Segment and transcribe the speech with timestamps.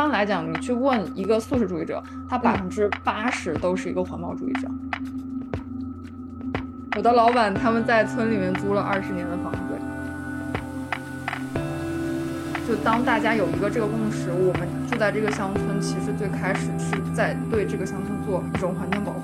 [0.00, 4.66] 般来讲，你去问一个素食主义者，他百分之八十都是一个环保主义者。
[6.96, 9.58] 我的老板他们在村里面租了二十年的房子，
[12.66, 19.20] 就当大家有一个这个共识，我们住在这个乡村，其实最开始是在对这个乡村做一种环境保护。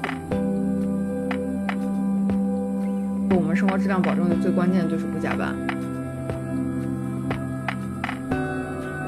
[3.35, 5.55] 我们生活质量保证的最关键就是不加班。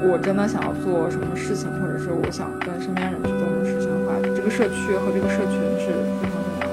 [0.01, 5.91] 我真的想要做什么事情，或者是我想跟身边人去做什么事情的话，这个社区和这个社群是
[6.21, 6.69] 非常重要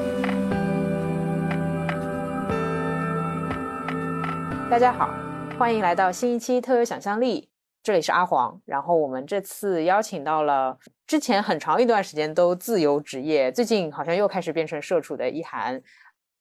[4.62, 4.70] 的。
[4.70, 5.10] 大家好，
[5.58, 7.48] 欢迎来到新一期特有想象力，
[7.82, 8.60] 这里是阿黄。
[8.64, 15.82] 然后我们这次邀请到了之前很长一段时间都自由职业，最近好像又开始变成社畜的一涵。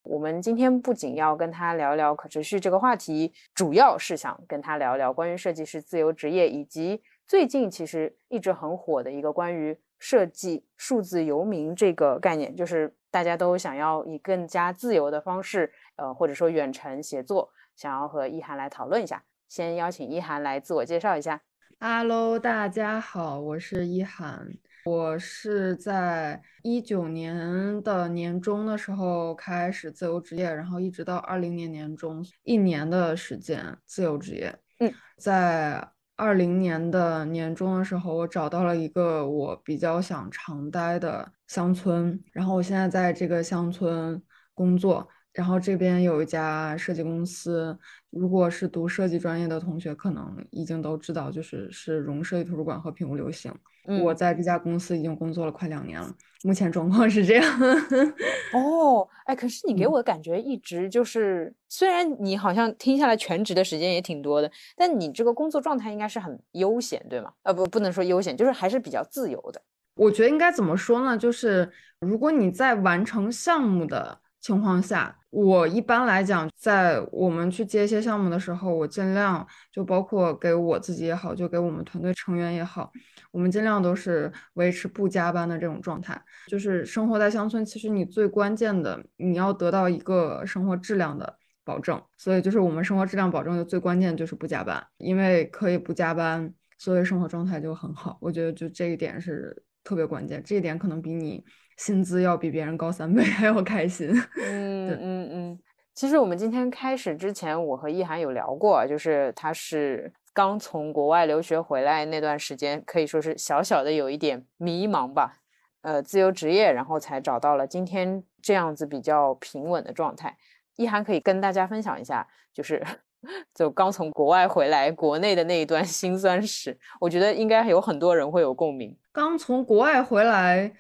[0.06, 19.24] 我们今天不仅要跟他聊聊可持续这个话题，主要是想跟他聊聊关于设计师自由职业，以及最近其实一直很火的一个关于设计数字游民这个概念，就是大家都想要以更加自由的方式，呃，或者说远程协作，想要和一涵来讨论一下。
[19.48, 21.42] 先邀请一涵来自我介绍一下。
[21.80, 24.54] Hello，大家好，我是一涵。
[24.86, 34.56] 我是在一九年的年中的时候开始自由职业，然后一直到二零年年中，一年的时间自由职业。
[34.80, 44.22] 嗯，在二零年的年中的时候，我找到了一个我比较想常待的乡村，然后我现在在这个乡村
[44.54, 45.08] 工作。
[45.36, 47.78] 然后这边有一家设计公司，
[48.10, 53.54] 如果是读设计专业的同学，可能已经都知道，就是是融设计图书馆和品物流行。
[54.02, 56.10] 我在这家公司已经工作了快两年了，
[56.46, 57.60] 目前状况是这样。
[58.54, 67.34] 哦，哎，可是你给我的感觉一直就是，虽然你好像听下来全职的时间也挺多的，但你这个工作状态应该是很悠闲，对吗？
[67.44, 69.62] 呃，不，不能说悠闲，就是还是比较自由的。
[69.96, 71.18] 我觉得应该怎么说呢？
[71.18, 74.22] 就是如果你在完成项目的。
[74.42, 82.90] 情况下，我一般来讲，在我们去接一些项目的时候，我尽量就包括给我自己也好，就给我们团队成员也好，
[83.32, 86.18] 我们尽量都是维持不加班的这种状态。
[86.48, 92.02] 就是生活在乡村，其实你最关键的，你要得到一个生活质量的保证。
[92.16, 98.18] 所以，就是我们生活质量保证的最关键就是不加班，因为可以不加班，所以生活状态就很好。
[98.22, 101.44] 我觉得就这一点是特别关键，这一点可能比你。
[101.78, 104.10] 薪资要比别人高三倍 还要开心。
[104.42, 105.60] 嗯嗯嗯，
[105.94, 115.40] 其实我们今天开始之前，我和易涵有聊过，就是他是刚从国外留学回来那段时间，可以说是小小的有一点迷茫吧。
[115.82, 120.36] 呃，自由职业，然后才找到了今天这样子比较平稳的状态。
[120.78, 122.84] 易涵可以跟大家分享一下，就是
[123.54, 128.98] 就刚从国外回来国内的那一段辛酸史，我觉得应该有很多人会有共鸣。
[129.12, 130.74] 刚从国外回来。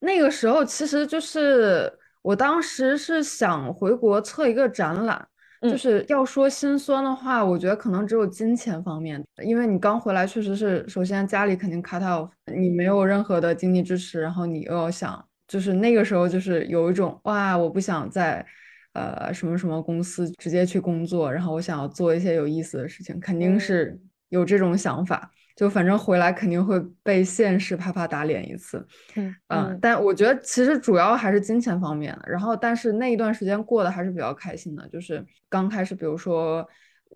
[0.00, 1.92] 那个时候其实就是
[2.22, 5.26] 我当时是想回国测一个展览，
[5.62, 18.44] 就是要说心酸的话，我觉得可能只有金钱方面，因为你刚回来确实是，首先家里肯定 cut off，你没有任何的经济支持，然后你又要想，就是那个时候就是有一种哇，我不想在
[18.92, 23.98] 呃什么什么公司直接去工作，然后我想要做一些有意思的事情，肯定是
[24.28, 25.30] 有这种想法。
[25.58, 28.86] 就反正回来肯定会被现实啪啪打脸一次，
[29.16, 32.30] 嗯嗯，但我觉得其实主要还是金钱方面的。
[32.30, 34.88] 然后，但是那一段时间过得还是比较开心的。
[34.88, 36.64] 就是刚开始，比如说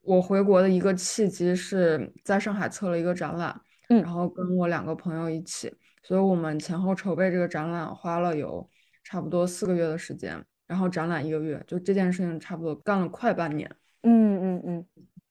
[0.02, 3.60] 我回国的一个契机是在上海测了一个展览，
[3.90, 5.72] 嗯，然后跟我两个朋友一起，
[6.02, 8.68] 所以我们前后筹备这个展览花了有
[9.04, 13.70] 差不多四个月的时间，然后展览一个月，就这件事情差不多干了快半年，
[14.02, 14.86] 嗯嗯嗯。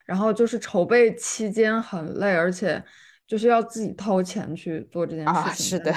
[0.05, 2.83] 然后就是筹备期间很累，而且
[3.27, 5.41] 就是要自己掏钱去做这件事情。
[5.41, 5.93] 啊，是的，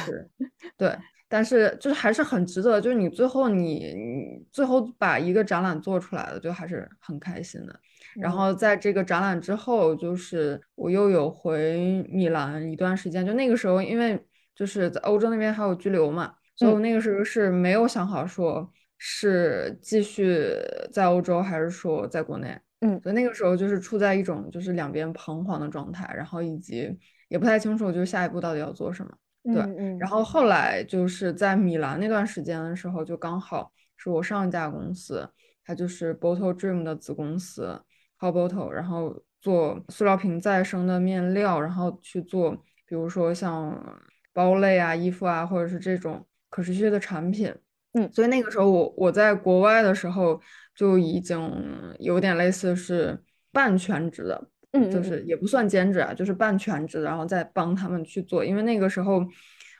[0.76, 0.96] 对，
[1.28, 2.80] 但是就是还是很值得。
[2.80, 7.80] 就是你最后你你最后把一个展览做出来了，就还是很开心的。
[8.20, 13.26] 然后在这个展览之后，就是我又有回米兰一段时间。
[13.26, 14.24] 就那个时候，因为
[14.54, 20.54] 就是在欧洲那边还有居留嘛，所以我那个时候是没有想好说是继续
[20.92, 22.56] 在欧洲还是说在国内。
[22.80, 26.94] 嗯，所以那个时候就是处在一种就是两边彷徨的状态，然后以及
[27.28, 29.12] 也不太清楚就是下一步到底要做什么。
[29.44, 35.28] 对，嗯，然后后来就是在米兰那段时间的时候，就刚好是我上一家公司，
[35.64, 37.80] 它就是 Bottle Dream 的子公司
[38.16, 42.52] h o Bottle，然后做塑料瓶再生的面料，然后去做
[42.86, 47.54] 比如说像包类啊、衣服啊，或者是这种可持续的产品。
[47.94, 50.40] 嗯，所以那个时候我我在国外的时候。
[50.76, 51.52] 就已经
[52.00, 53.16] 有点类似是
[53.52, 58.44] 半全职的，嗯，就是也不算兼职啊，就是半全职，然后再帮他们去做。
[58.44, 59.24] 因为那个时候，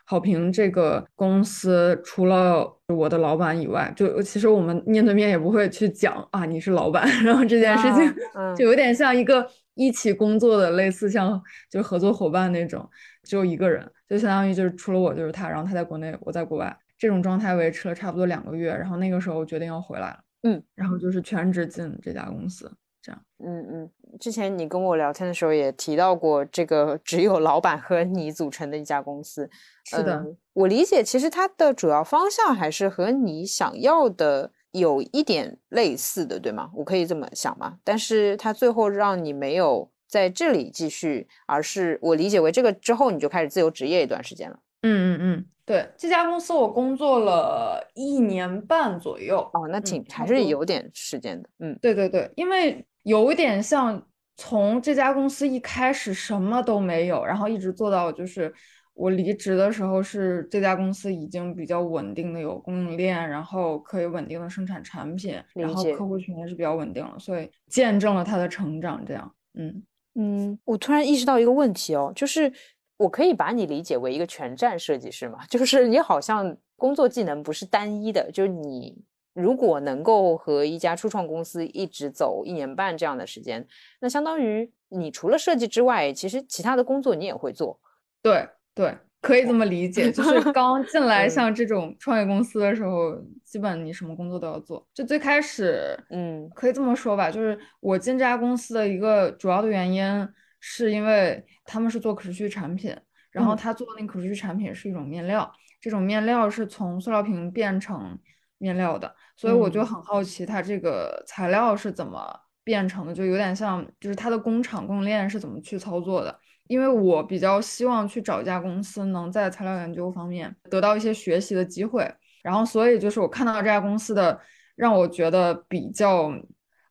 [0.05, 8.15] 好评这个公司除了我的老板以外，就其实我们面对面也不会去讲啊，你是老板， 然后这件事情
[8.55, 9.45] 就有点像一个
[9.75, 12.89] 一起工作的，类似像就合作伙伴那种，
[13.25, 22.71] 只有一个人，就相当于就是除了我就是他，然后他在国内，我在国外，这种状态维持了差不多两个月，然后那个时候决定要回来了，嗯，然后就是全职进这家公司。
[23.03, 29.51] 这样，嗯嗯，之前你跟我聊天的时候也提到过，这个只有老板和你组成的一家公司。
[29.85, 30.25] 是的，
[30.55, 36.71] 我理解，其实它的主要方向还是和你想要的有一点类似的，对吗？
[36.75, 37.77] 我可以这么想吗？
[37.85, 44.59] 但是它最后让你没有在这里继续，而是我理解为这个之后你就开始自由职业一段时间了。
[44.85, 49.39] 嗯嗯嗯，对，这家公司我工作了一年半左右。
[49.53, 51.49] 哦，那挺还是有点时间的。
[51.59, 52.87] 嗯，对对对，因为。
[53.05, 54.03] 有一点像
[54.35, 58.51] 从这家公司一开始什么都没有，然后一直做到就是
[58.95, 69.05] 我离职的时候，是这家公司已经比较稳定的有供应链，然后可以稳定的生产产品，然后客户群也是比较稳定了，所以见证了它的成长。
[69.05, 69.83] 这样，嗯
[70.15, 72.51] 嗯，我突然意识到一个问题哦，就是
[72.97, 75.41] 我可以把你理解为一个全站设计师吗？
[75.51, 79.05] 就是你好像工作技能不是单一的，就是你。
[79.35, 83.67] 如果能够和一家初创公司一直走一年半这样的时间，
[84.01, 87.81] 那相当于你除了设计之外，其实其他的工作你也会做。
[88.23, 90.13] 对对，可以这么理解。
[90.13, 94.87] 就是 刚进来像这种创业公司的时候，基本你什么工作都要做。
[94.95, 100.29] 就最开始，嗯，可以这么说吧，就是我进这家公司的一个主要的原因，
[100.67, 102.97] 是因为他们是做可持续产品，
[103.31, 108.19] 然后他做的那个可持续产品是一种面料，这种面料是从塑料瓶变成
[108.57, 109.15] 面料的。
[109.37, 112.35] 所以我就很好奇，它这个材料是怎么
[112.65, 116.41] 变成的，就有点像，就是它的工厂供应链是怎么去操作的。
[116.67, 122.11] 因为我比较希望去找一家公司，能在材料研究方面得到一些学习的机会。
[122.43, 124.41] 然后，所以就是我看到这家公司的，
[124.75, 126.33] 让我觉得比较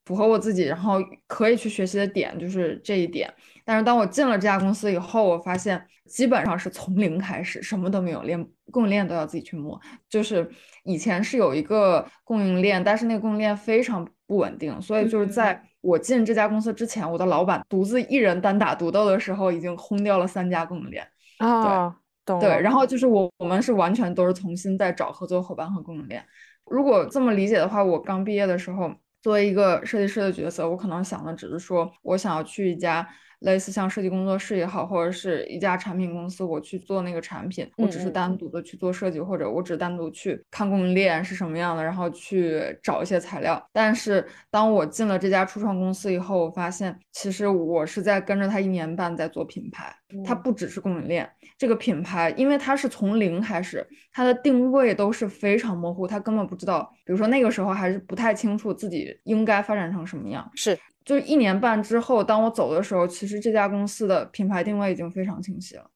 [0.06, 3.34] 符合我自己，然后可以去学习的点就是这一点。
[3.65, 9.80] 但是当我进了这家公司以后，我发现基本上是从零开始，什么都没有，连供应链都要自己去摸。
[10.10, 10.50] 就是
[10.83, 21.07] 以前是有一个供应链，但是那个供应链非常不稳定，所以就是在我进这家公司之前，我的老板独自一人单打独斗的时候，已经轰掉了三家供应链。
[21.38, 21.95] 啊，
[22.25, 22.39] 懂。
[22.39, 26.21] 对，然后就是我我们是完全都是重新在找合作伙伴和供应链。
[26.65, 33.07] 如果这么理解的话，我刚毕业的时候，作为一个设计师的角色，我可能想的只是说我想要去一家。
[33.44, 43.63] 类似像设计工作室也好，或者是一家产品公司，我去做那个产品，我只是单独的去做设计，或者我只单独去看供应链是什么样的，然后去找一些材料。
[43.72, 60.77] 但是当我进了这家初创公司以后，我发现其实我是在跟着他一年半在做品牌，它不只是供应链这个品牌，因为它是从零开始，它的定位都是非常模糊，他根本不知道，比如说那个时候还是不太清楚自己应该发展成什么样，是。
[61.06, 65.89] 就是一年半之后，当我走的时候，其实这家公司的品牌定位已经非常清晰了。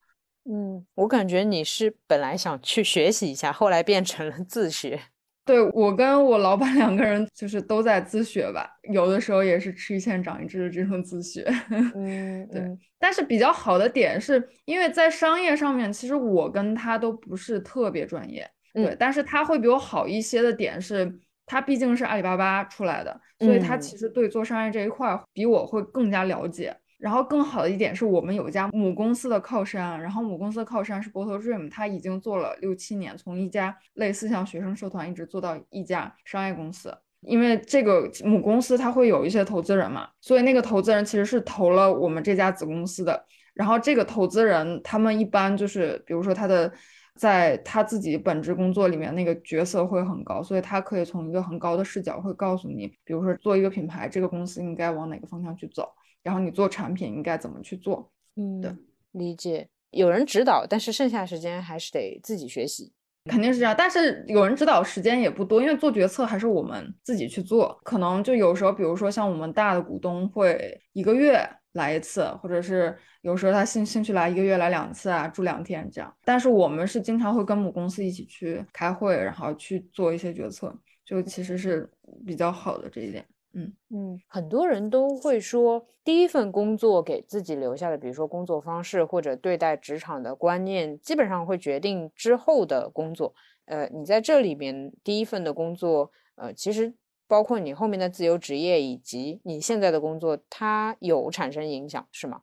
[0.50, 5.00] 嗯，我感觉你是本来想去学习一下，后来变成了自学。
[5.48, 11.44] 对我跟我老板两个人就是都在自学吧，有的时候也是吃一堑长一智的这种自学。
[11.96, 12.78] 嗯，对。
[13.00, 18.48] 但是比较好的点是，因为在商业上面，其实我跟他都不是特别专业。
[18.74, 21.20] 对，但是他会比我好一些的点是。
[21.50, 26.76] 他毕竟是阿里巴巴出来的，所以他其实对做商业这一块比我会更加了解。
[26.98, 36.96] 然后更好的一点是我们有一家母公司的靠山，然后母公司的靠山是 Bottle Dream，他已经做了六七年，从一家类似像学生社团一直做到一家商业公司。
[37.22, 43.26] 因为这个母公司它会有一些投资人嘛，所以那个投资人其实是投了我们这家子公司的。
[43.54, 46.72] 然后这个投资人他们一般就是比如说他的。
[47.18, 55.90] 在他自己本职工作里面，那个角色会很高，所以他可以从一个很高的视角会告诉你，比如说做一个品牌，这个公司应该往哪个方向去走，
[56.28, 58.12] 然后你做产品应该怎么去做。
[58.36, 58.70] 嗯，对，
[59.14, 59.70] 理解。
[59.92, 62.92] 有人指导，但是剩下时间还是得自己学习，
[63.26, 63.74] 肯定是这样。
[63.78, 71.50] 但是有人指导时间也不多，因为做决策还是我们自己去做，可能就有时候，比如说像我们大的股东会一个月。
[71.74, 76.12] 来一次，或者是有时候他兴兴趣来一个月来两次啊，住两天这样。
[76.26, 81.88] 但是我们是经常会跟母公司一起去开会，然后去做一些决策，就其实是
[82.26, 83.24] 比较好的这一点。
[83.58, 93.34] 嗯嗯，很多人都会说，第一份工作给自己留下的，比如说工作方式或者对待职场的观念，基本上会决定之后的工作。
[93.66, 96.94] 呃，你在这里面第一份的工作，呃，其实
[97.28, 102.42] 包括你后面的自由职业以及你现在的工作，它有产生影响是吗？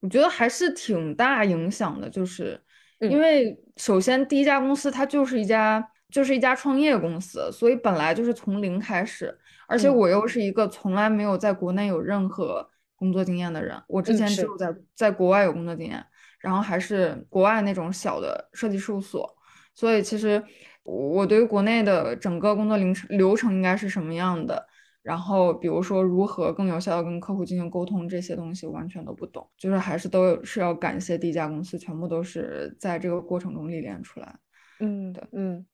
[0.00, 2.60] 我觉得还是挺大影响的，就是
[2.98, 9.36] 因为首先第一家公司它就是一家就是一家创业公司，所以本来就是从零开始，
[9.68, 16.04] 而且我又是一个从来没有在国内有任何工作经验的人，我之前只有在在国外有工作经验，
[16.40, 19.28] 然后还是国外那种小的设计事务所，
[19.74, 20.42] 所以其实
[20.82, 24.66] 我对于国内的整个工作流程流程应该是什么样的。
[25.02, 34.36] 然后，比如说如何更有效的跟客户进行沟通，这些东西完全都不懂，就是还是都是要感谢第一家公司，全部都是在这个过程中历练出来。
[34.80, 35.64] 嗯，对，嗯，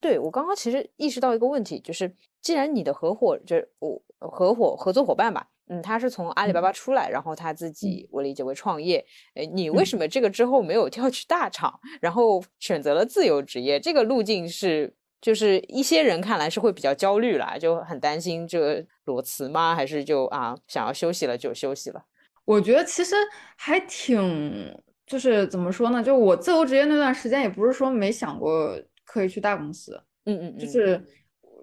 [0.00, 13.80] 对我刚刚其实意识到一个问题，就是既然你的合伙就是我合伙合作伙伴吧，嗯，他是从阿里巴巴出来，然后他自己我理解为创业，哎，你为什么这个之后没有跳去大厂，然后选择了自由职业？
[13.80, 14.94] 这个路径是？
[15.18, 19.74] 就是一些人看来是会比较焦虑啦，就很担心这个裸辞吗？
[19.74, 22.00] 还是就啊想要休息了就休息了？
[22.44, 23.16] 我觉得其实
[23.56, 24.72] 还挺，
[25.04, 26.00] 就是怎么说呢？
[26.02, 28.78] 就我自由职业那段时间，也不是说没想过
[29.16, 31.02] 可以去大公司，嗯嗯，就是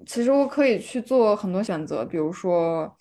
[0.07, 2.91] 其实我可以去做很多选择，比如说，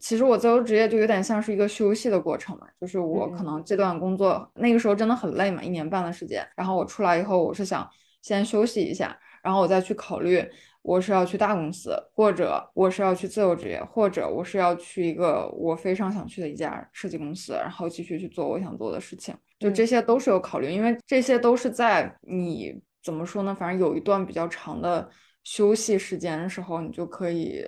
[0.00, 7.88] 其实我自由职业就有点像是一个休息的过程嘛，就是我可能这段工作那个时候真的很累嘛，一年半的时间，然后我出来以后，我是想
[8.22, 9.18] 先休息一下。
[9.40, 10.44] 然后我再去考虑，
[10.82, 19.34] 我是要去大公司，或者我是要去自由职业，或者我是要去一个我非常想去的一家设计公司，然后继续去做我想做的事情。
[19.60, 23.54] 就这些都是有考虑，因为这些都是在你怎么说呢？
[23.54, 25.08] 反正有一段比较长的
[25.44, 27.64] 休息时间的时候，你就可以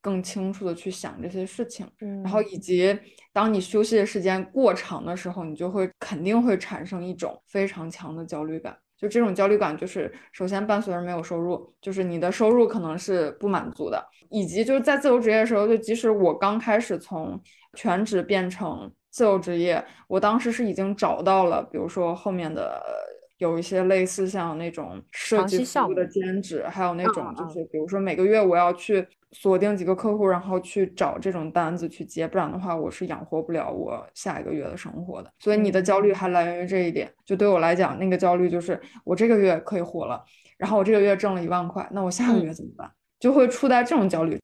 [0.00, 1.86] 更清楚的去想这些事情。
[2.00, 2.96] 嗯，然后以及
[3.32, 8.76] 当你休息的时间过长的时候，你就会肯定会产生一种非常强的焦虑感。
[8.96, 17.38] 就这种焦虑感，就是首先伴随着没有收入，就是你的收入可能是不满足的，以及就是在自由职业的时候，就即使我刚开始从
[17.76, 22.80] 全职变成自由职业，我当时是已经找到了，比如说后面的
[23.38, 29.06] 有一些类似像那种设计服务的兼职，还有那种就是比如说每个月我要去。
[29.36, 35.32] 锁定几个客户，然后去找这种单子去接，不然的话我是养活不了我下一个月的生活的。
[35.40, 37.12] 所以你的焦虑还来源于这一点。
[37.24, 40.24] 就对我来讲，那个焦虑就是我这个月可以活了，
[40.56, 42.88] 然后我这个月挣了一万块，那我下个月怎么办？
[43.18, 44.40] 就会处在这种焦虑。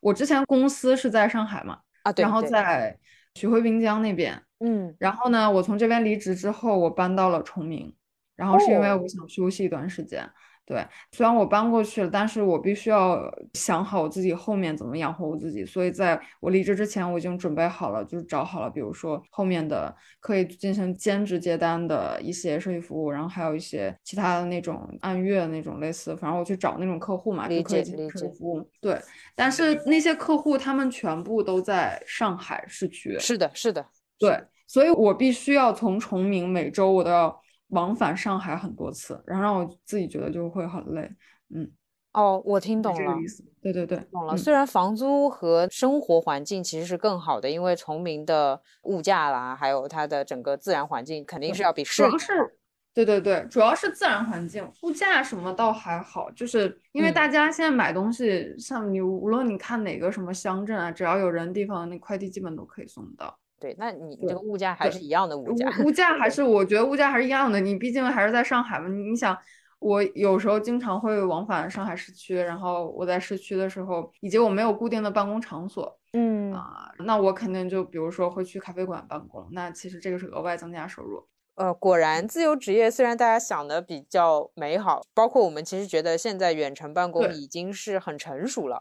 [0.00, 2.98] 我之前公司是在上海嘛，啊，然后在
[3.36, 7.94] 徐汇滨江那边，嗯，然后呢，我从这边离职之后，我搬到了崇明，
[8.36, 10.28] 然后是因为我想休息一段时间。
[10.66, 15.62] 对，虽然我搬过去了，但是我必须要想好我自己后面怎么养活我自己。
[15.62, 28.66] 所以在我离职之前，我已经准备好了，就是找好了，比如说后面的可以进行兼职接单的一些设计服务，然后还有一些其他的那种按月那种类似，反正我去找那种客户嘛，就可以进行设计服务。
[28.80, 28.98] 对，
[29.34, 33.18] 但是那些客户他们全部都在上海市区。
[33.18, 33.84] 是的，是的，
[34.18, 37.43] 对，所以我必须要从崇明每周我都要。
[37.74, 41.10] 往返上海很多次，然后让我自己觉得就会很累。
[41.54, 41.70] 嗯，
[42.12, 43.14] 哦，我听懂了，
[43.60, 44.36] 对对对，懂了。
[44.36, 52.32] 虽然房租和生活环境其实是更好的，因为崇明的物价啦，还有它的整个自然环境肯定是要比主要是，
[52.94, 63.36] 对对对，主要是自然环境，物价什么倒还好，就是因为大家现在买东西，像你无论你看哪个什么乡镇啊，只要有人地方，那快递基本都可以送到。
[63.60, 67.58] 对，那你这个物价还是一样的物价，物价还是我觉得物价还是一样的。
[67.60, 69.36] 你毕竟还是在上海嘛，你想，
[69.78, 81.26] 我有时候经常会往返上海市区，然后我在市区的时候，以及我没有固定的办公场所，嗯啊，那我肯定就比如说会去咖啡馆办公，那其实这个是额外增加收入。
[81.54, 88.76] 呃，果然自由职业虽然大家想的比较美好，包括我们其实觉得现在远程办公已经是很成熟了。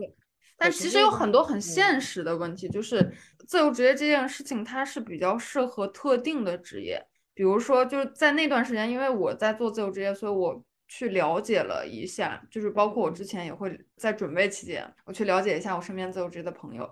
[0.58, 3.12] 但其实有很多很现实的问题，就是
[3.48, 7.04] 自由职业这件事情，它是比较适合特定的职业。
[7.34, 16.88] 比如说，就是在那段时间，因为我在做自由职业，所以我去了解了一下，就是包括我之前也会在准备期间，我去了解一下我身边自由职业的朋友，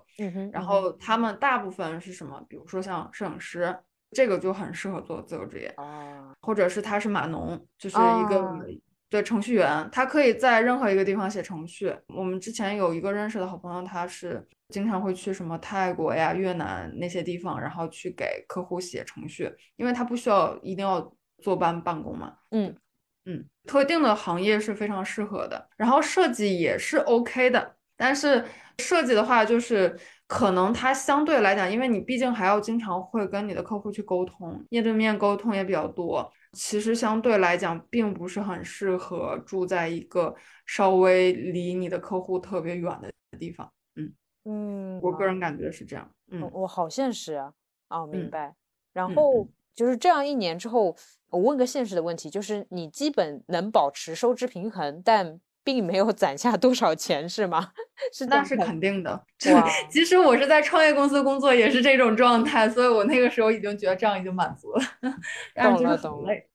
[0.50, 2.44] 然后他们大部分是什么？
[2.48, 3.74] 比如说像摄影师，
[4.10, 8.66] 这个就很适合做自由职业啊，或者是他是码农，就是一个。
[9.12, 11.94] 对程序员，他可以在任何一个地方写程序。
[12.06, 22.32] 我们之前有一个认识的好朋友，他是经常会去什么泰国呀、越南那些地方，然后去给客户写程序，因为他不需要一定要坐班办公嘛。
[22.52, 22.74] 嗯
[23.26, 25.68] 嗯，特定的行业是非常适合的。
[25.76, 28.42] 然后设计也是 OK 的，但是
[28.78, 29.94] 设计的话，就是
[30.26, 36.32] 可能它相对来讲，因为你毕竟还要经常会跟你的客户去沟通，面对面沟通也比较多。
[36.52, 40.34] 其实相对来讲，并不是很适合住在一个
[40.66, 43.70] 稍微离你的客户特别远的地方。
[43.96, 44.12] 嗯，
[44.44, 46.10] 嗯，我个人感觉是这样。
[46.28, 47.52] 嗯，我好现实啊。
[47.88, 48.54] 哦，明嗯白。
[48.92, 50.94] 然嗯后就是这样一年之后，
[51.30, 57.70] 我问个现实的问题，就是你基本能保持收支平衡，但并没有攒下多少钱，是吗？
[58.12, 59.10] 是那是肯定的。
[59.52, 64.82] 哇即使我是在创业公司工作，也是这种状态，所以我那个时候已经觉得这样已经满足了，
[65.54, 66.48] 但是就是懂了懂了很累。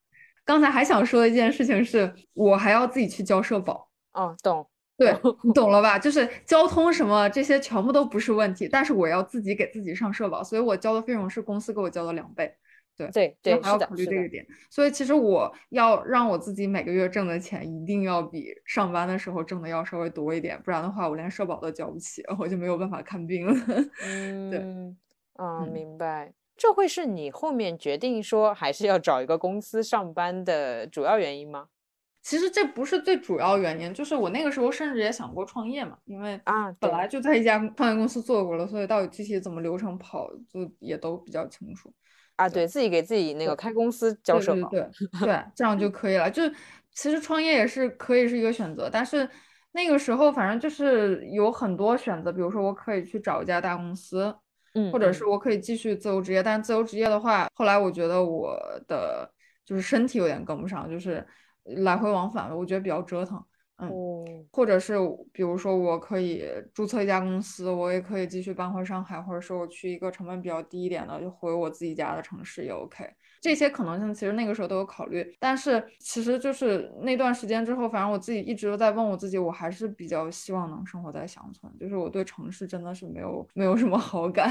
[0.46, 3.90] 刚才还想说的一件事情是，我还要自己去交社保。
[4.14, 4.68] 哦，懂。
[4.98, 6.00] 对，你懂了吧？
[6.00, 12.52] 就是交通什么这些全部都不是问题，但是我要自己给自己上社保，所以我交的费用是公司给我交的两倍。
[12.98, 14.28] 对对对，还要考虑这个。
[14.28, 14.46] 点。
[14.70, 23.54] 所以其实我要让我自己每个月挣的钱一定要比上班的时候挣的要稍微多一点，不然的话我连社保都交不起，我就没有办法看病了。
[24.04, 24.98] 嗯，
[25.34, 26.34] 啊，嗯明白。
[26.58, 31.68] 这会是你后面决定说还是要找一个公司上班的主要原因吗？
[32.24, 41.94] 其实这不是最主要原因，就是我那个时候甚至也想过创业嘛，因为啊，本来就在一家创业公司做过了，所以到底具体怎么流程跑，就也都比较清楚。
[42.38, 44.80] 啊，对对自己给自己那个开公司交社保，对
[45.20, 46.32] 对对，这样就可以了。
[46.32, 46.44] 就
[46.94, 49.30] 其实创业也是可以是一个选择，但是
[49.74, 54.34] 那个时候反正就是有很多选择，比如说我可以去找一家大公司，
[54.74, 56.42] 嗯，或者嗯是我可以继续自由职业。
[56.42, 59.30] 但自由职业的话，后来我觉得我的
[59.66, 61.26] 就是身体有点跟不上，就是
[61.64, 63.44] 来回往返，我觉得比较折腾。
[63.80, 64.96] 嗯，哦，或者是
[65.32, 66.44] 比如说我可以
[66.74, 73.08] 注册一家公司，我也可以继续搬回上海，或者说我去一个成本比较低一点的，就回我自己家的城市也 OK。
[73.40, 84.50] 这些可能性其实那个时候都有考虑，但是其实就是那段时间之后，反正我自己一直都在问我自己，我还是比较希望能生活在乡村，就是我对城市真的是没有没有什么好感，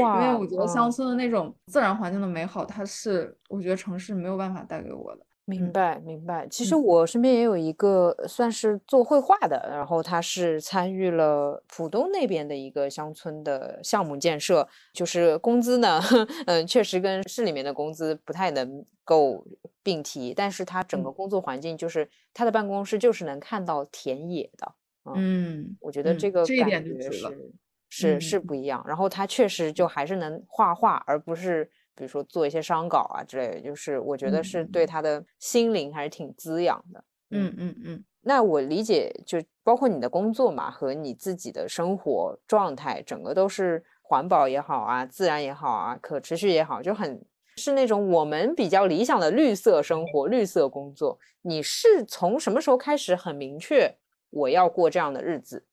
[0.00, 5.26] 哇 因为，我觉得乡嗯村的那种自然环境的美好，它是我觉得城市没有办法带给我的。
[5.48, 6.46] 嗯明白明白。
[6.48, 16.00] 其实嗯我身边也有一个算是做绘画的，然后他是参与了浦东那边的一个乡村的项目建设，就是工资呢，
[16.46, 19.44] 嗯，确实跟市里面的工资不太能够
[19.82, 24.72] 并提，但是他整个嗯工作环境就是他的办公室就是能看到田野的，
[25.16, 27.10] 嗯，我觉得嗯这个感觉。
[27.10, 27.50] 是
[27.92, 28.84] 是是不一样。
[28.86, 33.60] 然后他确实就还是能画画，而不是比如说做一些商稿啊之类的。
[33.60, 37.04] 就是我觉得是嗯对他的心灵还是挺滋养的。
[37.30, 38.04] 嗯嗯嗯。
[38.22, 47.24] 那我理解，就包括你的工作嘛，和你自己的生活状态，整个都是环保也好啊，自然也好啊，可持续也好，就很
[47.56, 51.18] 是那种我们比较理想的绿色生活、绿色工作。
[51.42, 53.90] 你是从什么时候开始很明确
[54.28, 55.64] 我要过这样的日子？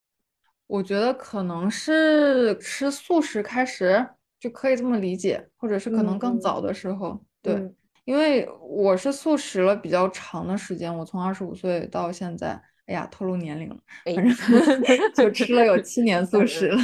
[0.67, 4.07] 我觉得可能是吃素食开始
[4.39, 16.77] 就可以这么理解，或者是可能更嗯早的时候，对，嗯因为我是素食了比较长的时间，我从二十五岁到现在，哎呀，透露年龄了，哎反正就吃了有七年素食了。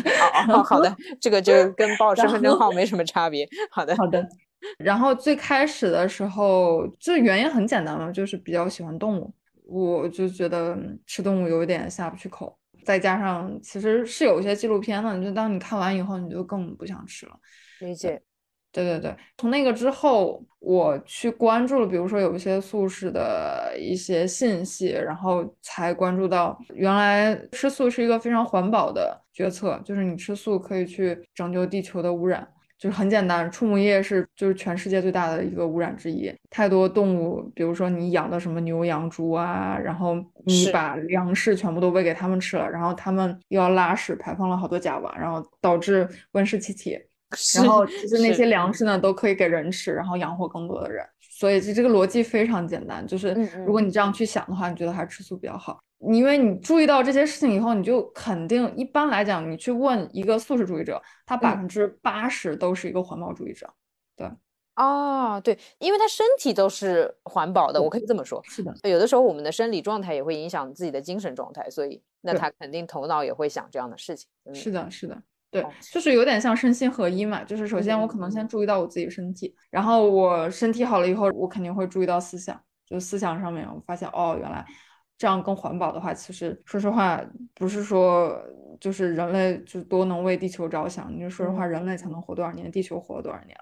[0.48, 3.48] 哦哦，好的，这个就 跟报身份证号没什么差别。
[3.72, 4.28] 好的，好的。
[4.78, 9.34] 然后最开始的时候，这原因很简单嘛，就是比较喜欢动物，
[9.66, 12.58] 我就觉得吃动物有点下不去口。
[12.84, 17.34] 再加上其实是有一些纪录片的，就当你看完以后，你就更不想吃了。
[17.80, 18.22] 理解。
[18.72, 32.52] 对对对，从那个之后，我去关注了，比如说有一些素食的一些信息，然后才关注到原来吃素是一个非常环保的决策，就是你吃素可以去拯救地球的污染。
[32.84, 36.30] 就是很简单，畜牧业是就是全世界最大的一个污染之一。
[36.50, 47.00] 太多动物，比如说你养的什么牛羊猪啊，然后你把粮食全部都喂给它们吃了，然后它们又要拉屎，排放了好多甲烷，然后导致温室气体。
[47.56, 51.06] 然后其实那些粮食呢都可以给人吃，然后养活更多的人。
[51.22, 53.30] 所以这这个逻辑非常简单，就是
[53.66, 55.80] 如果你这样去想的话，你觉得还是吃素比较好。
[56.12, 63.72] 因为你注意到这些事情以后，你就肯定一般来讲，你去问一个素食主义者，他百嗯分之八十都是一个环保主义者。
[64.16, 64.30] 对
[64.76, 68.42] 哦，对，因为他身体都是环保的，我可以这么说。
[68.44, 74.28] 是的，有的时候我们的生理状态也会影响自己的精神状态，所以那他肯定头脑也会想这样的事情。
[74.46, 75.22] 嗯是的，是的。
[75.52, 77.44] 对哦，就是有点像身心合一嘛。
[77.44, 82.60] 就是首先我可能先注意到我自己身体，然后我身体好了以后，我肯定会注意到思想。
[82.86, 84.66] 就思想上面，我发现哦，原来
[85.18, 87.24] 这样更环保的话，其实说实话，
[87.54, 88.38] 不是说
[88.80, 93.58] 就是人类就多能为地球着想，你就说实话，人类才能活多少年，地球活了多少年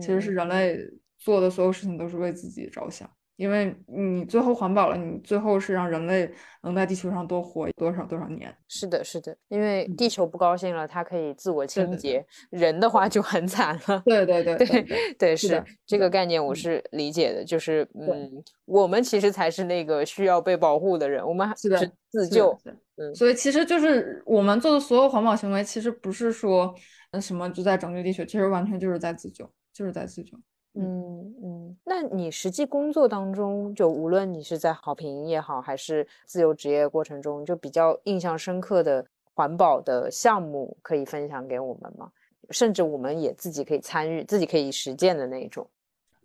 [0.00, 0.78] 其实是人类
[1.18, 3.08] 做的所有事情都是为自己着想。
[3.36, 6.30] 因为你最后环保了，你最后是让人类
[6.62, 8.54] 能在地球上多活多少多少年。
[8.68, 14.02] 是的，是的，因为地球不高兴了，它可以自我清洁，人的话就很惨了。
[14.04, 17.44] 对对对对对，是这个概念，我是理解的。
[17.44, 22.58] 就是嗯，我们其实才是那个需要被保护的人，我们是的自救。
[22.96, 26.74] 嗯，所以其实就是我们做的所有环保行为，其实不是说
[27.20, 30.38] 什么就在拯救地球，其实完全就是在自救，就是在自救。
[30.78, 42.10] 嗯嗯，那你实际工作当中，就无论你是在好评也好，还是自由职业过程中，就比较印象深刻的环保的项目，可以分享给我们吗？
[42.50, 45.68] 甚至我们也自己可以参与、自己可以实践的那种。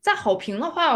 [0.02, 0.96] 在好评的话，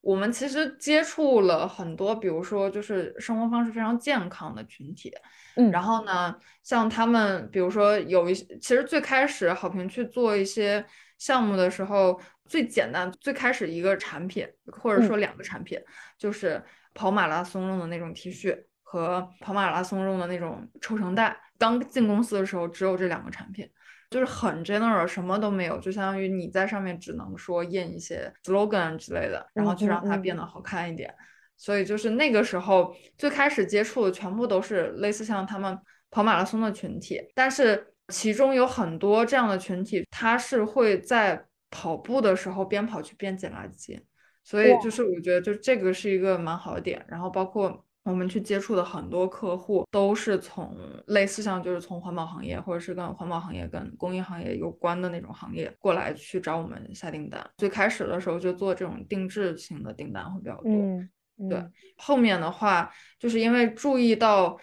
[0.00, 5.12] 我们其实接触了很多，比如说就是生活方式非常健康的群体。
[5.56, 10.84] 嗯，然后呢，像他们，比如说有一些，其实最开始好评去做一些
[11.18, 12.20] 项目的时候。
[12.48, 15.76] 最简单，最开始一个产品，或者说两个产品，
[16.16, 16.62] 就是
[16.94, 21.36] 跑马拉松用的那种 T 恤和跑马拉松用的那种抽绳带。
[21.58, 23.68] 刚进公司的时候，只有这两个产品，
[24.10, 31.12] 就是很 general，什么都没有，就相当于你在上面只能说印一些 slogan 之类的，然后去让它变得好看一点。
[31.56, 35.76] 所以就是那个时候最开始接触的全部都是类似像他们
[36.12, 44.00] 跑马拉松的群体，但是其中有很多这样的群体，他是会在跑步的时候边跑去边捡垃圾，
[44.44, 47.04] 所以就是我觉得就这个是一个蛮好的点。
[47.08, 57.44] 然后包括我们去接触的很多客户，都是从类似像就是从环保行业或者是跟环保行业、跟工业行业有关的那种行业过来去找我们下订单。
[57.56, 61.10] 最开始的时候就做这种定制型的订单会比较多，嗯，
[61.50, 61.60] 对。
[61.96, 62.88] 后面的话
[63.18, 64.56] 就是因为注意到，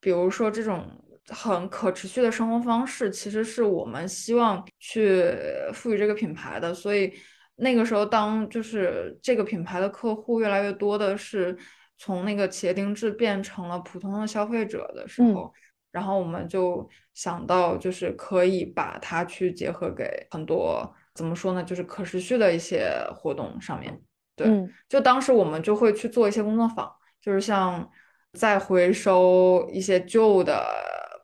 [0.00, 0.99] 比如说这种。
[1.28, 5.32] 很可持续的生活方式，其实是我们希望去
[5.72, 6.74] 赋予这个品牌的。
[6.74, 7.12] 所以
[7.56, 11.56] 那个时候，当就是这个品牌的客户越来越多的是
[11.98, 15.52] 从那个企业定制变成了普通的消费者的时候，
[15.92, 24.00] 然后我们就想到，就是可以把它去结合给很多怎么说呢，就是可持续的一些活动上面。
[24.34, 24.48] 对，
[24.88, 27.88] 就当时我们就会去做一些工作坊，就是像
[28.32, 30.66] 再回收一些旧的。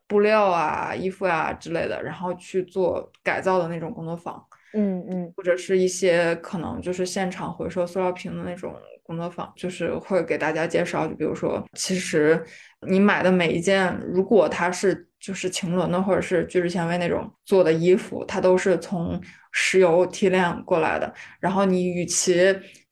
[0.08, 4.42] 布料啊、衣服啊之类的，然后去做改造的那种工作坊，
[4.74, 12.44] 嗯嗯，或者是一些可能就是现场回收塑料瓶的那种工作坊，就是会给大家介绍，就比如说，其实
[12.88, 22.34] 你买的每一件，如果它是就是腈纶的或者是聚酯纤维那种做的衣服，它都是从石油提炼过来的，然后你与其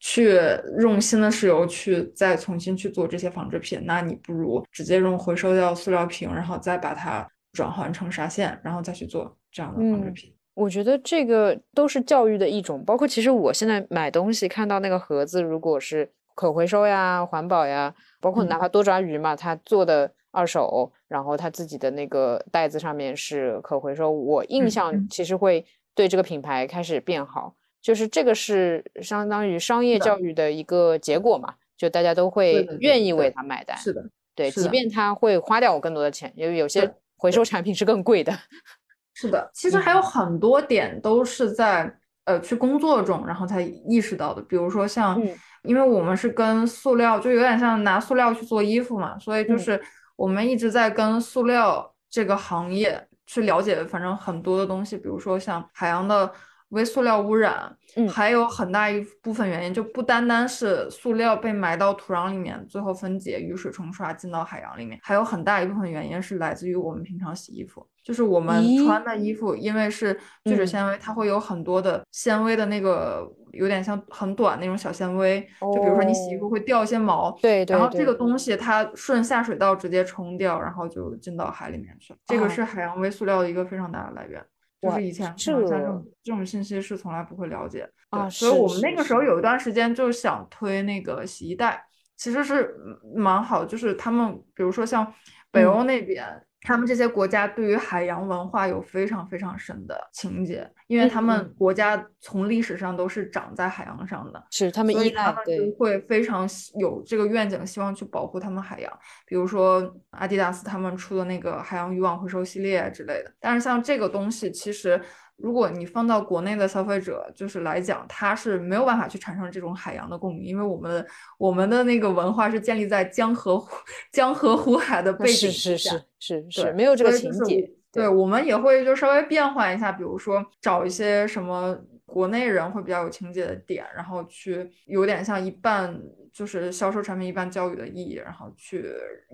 [0.06, 0.38] 去
[0.80, 10.30] 用新的石油去再重新去做这些纺织品，那你不如直接用回收掉塑料瓶，然后再把它转换成纱线，然后再去做这样的纺织品。
[10.52, 25.64] 我觉得这个都是教育的一种，包括其实我现在买东西看到那个盒子，如果是可回收呀、环保呀，包括哪怕多抓鱼嘛，他做的二手，然后他自己的那个袋子上面是可回收，我印象其实会
[25.94, 27.54] 对这个品牌开始变好。
[27.84, 33.76] 就是这个是相当于商业教育的一个结果嘛，就大家都会愿意为他买单。
[33.76, 34.02] 是的，
[34.34, 38.32] 对，即便他会花掉我更多的钱，因为有些回收产品是更贵的。
[39.12, 41.94] 是的，其实还有很多点都是在
[42.24, 44.40] 呃去工作中，然后才意识到的。
[44.40, 45.22] 比如说像，
[45.64, 49.78] 因为我们是跟塑料，就有点像拿塑料去做衣服嘛，所以就是
[50.16, 56.32] 我们一直在跟塑料这个行业去了解，反正很多的东西，比如说像海洋的。
[56.70, 78.14] 微塑料污染，嗯，还有很大一部分原因，就不单单是塑料被埋到土壤里面，最后分解、雨水冲刷进到海洋里面，还有很大一部分原因是来自于我们平常洗衣服，就是我们穿的衣服，因为是聚酯纤维，它会有很多的纤维的那个，有点像很短那种小纤维，就比如说你洗衣服会掉一些毛，对对，然后这个。
[78.14, 84.42] 东西它顺下水道直接冲掉，然后就进到海里面去了，这个是海洋微塑料的一个非常大的来源。
[84.84, 91.84] 就是以前像这种这种信息是从来不会了解啊，所以我们那个时候有一段时间就想推那个洗衣袋，
[92.16, 92.76] 其实是
[93.16, 95.12] 蛮好，就是他们比如说像
[95.50, 96.24] 北欧那边。
[96.64, 106.48] 他们这些国家对于海洋文化有非常非常深的情结，因为他们国家从历史上都是长在海洋上的，是他们依赖，他们就会非常
[106.80, 108.90] 有这个愿景，希望去保护他们海洋。
[109.26, 113.30] 比如说阿迪达斯他们出的那个海洋渔网回收系列之类的。
[113.38, 115.00] 但是像这个东西，其实。
[115.36, 121.06] 如果你放到国内的消费者就是来讲，他是没有办法去产生这种海洋的共鸣，因为我们的
[121.38, 123.76] 我们的那个文化是建立在江河湖
[124.12, 127.70] 江河湖海的背景下，是是是是是，没有这个情节。
[127.90, 135.96] 对，我们也会就稍微变换一下，比如说找一些什么国内人会比较有情节的点，然后去有点像一半
[136.32, 138.84] 就是销售产品，一半教育的意义，然后去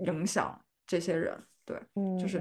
[0.05, 1.35] 影响这些人。
[1.65, 1.75] 对，
[2.19, 2.39] 就是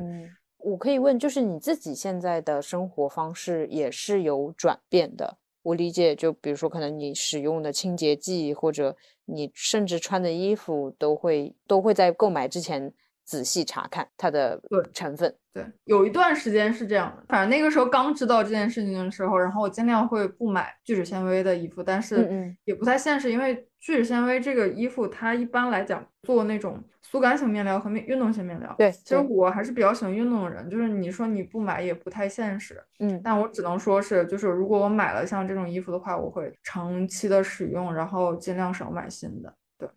[0.63, 5.39] 我可以问，就是你自己现在的生活方式也是有转变的。
[5.63, 12.93] 我理解，就比如说，可能你使用的清洁剂，或者你甚至穿的衣服，都会都会在购买之前。
[13.23, 14.61] 仔细查看它的
[14.93, 17.23] 成分，对，有一段时间是这样的。
[17.29, 22.29] 反正那个时候刚知道这件事情的时候，然后我尽量会不买聚酯纤维的衣服，但是
[22.65, 28.73] 也不太现实，因为聚酯纤维这个衣服它一般来讲做那种速干型面料和运动型面料。
[28.79, 32.81] 对，其实我还是比较喜欢运动的人，就是你说你不买也不太现实。
[33.01, 39.53] 嗯，但我只能说是，就是如果我买了像这种衣服的话，我会长期的使用，然后尽量少买新的。
[39.77, 39.89] 对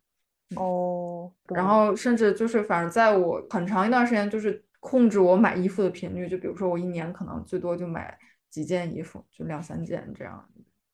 [0.56, 6.28] 哦，然后甚至就是，反正在我很长一段时间，就是控制我买衣服的频率。
[6.28, 8.18] 就比如说，我一年可能最多就买
[8.50, 10.44] 几件衣服，就两三件这样。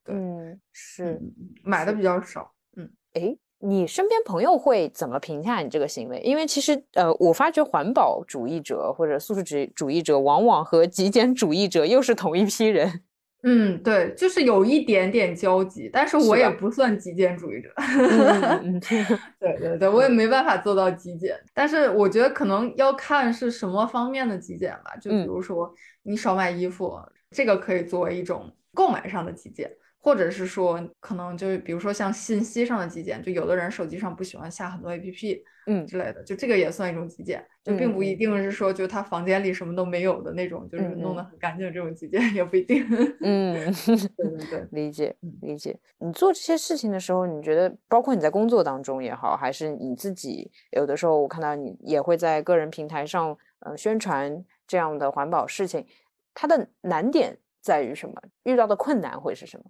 [0.07, 1.17] 嗯，是
[1.63, 2.53] 买的比较少。
[2.75, 6.19] 嗯，哎，你身边朋友会怎么评价你这个行为？
[6.21, 13.01] 因为其实，呃，我发觉环保主义者或者素食主主义者，往往和极简主义者又是同一批人。
[13.43, 17.69] 嗯，对，就是有一点点交集，但是我也不算极简主义者。
[19.39, 24.93] 对对对，我也没办法做到极简，但是我觉得可能要看是什么方面的极简吧。
[25.01, 26.97] 就比如说你少买衣服，
[27.31, 29.71] 这个可以作为一种购买上的极简。
[30.01, 42.85] 或者是说，可能就是比如说像信息上的极简，就有的人手机上不喜欢下很多 A P P，嗯之类的，就这个也算一种极简，就并不一定是说就他房间里什么都没有的那种，就是弄得很干净这种极简也不一定。
[43.19, 43.73] 嗯，
[44.15, 45.77] 对对对， 理解理解。
[45.97, 55.85] 你做这些事情的时候，你觉得包括你在工作当中也好，还是你自己有的时候我看到你也会在个人平台上呃宣传这样的环保事情，
[56.33, 58.15] 它的难点在于什么？
[58.43, 59.65] 遇到的困难会是什么？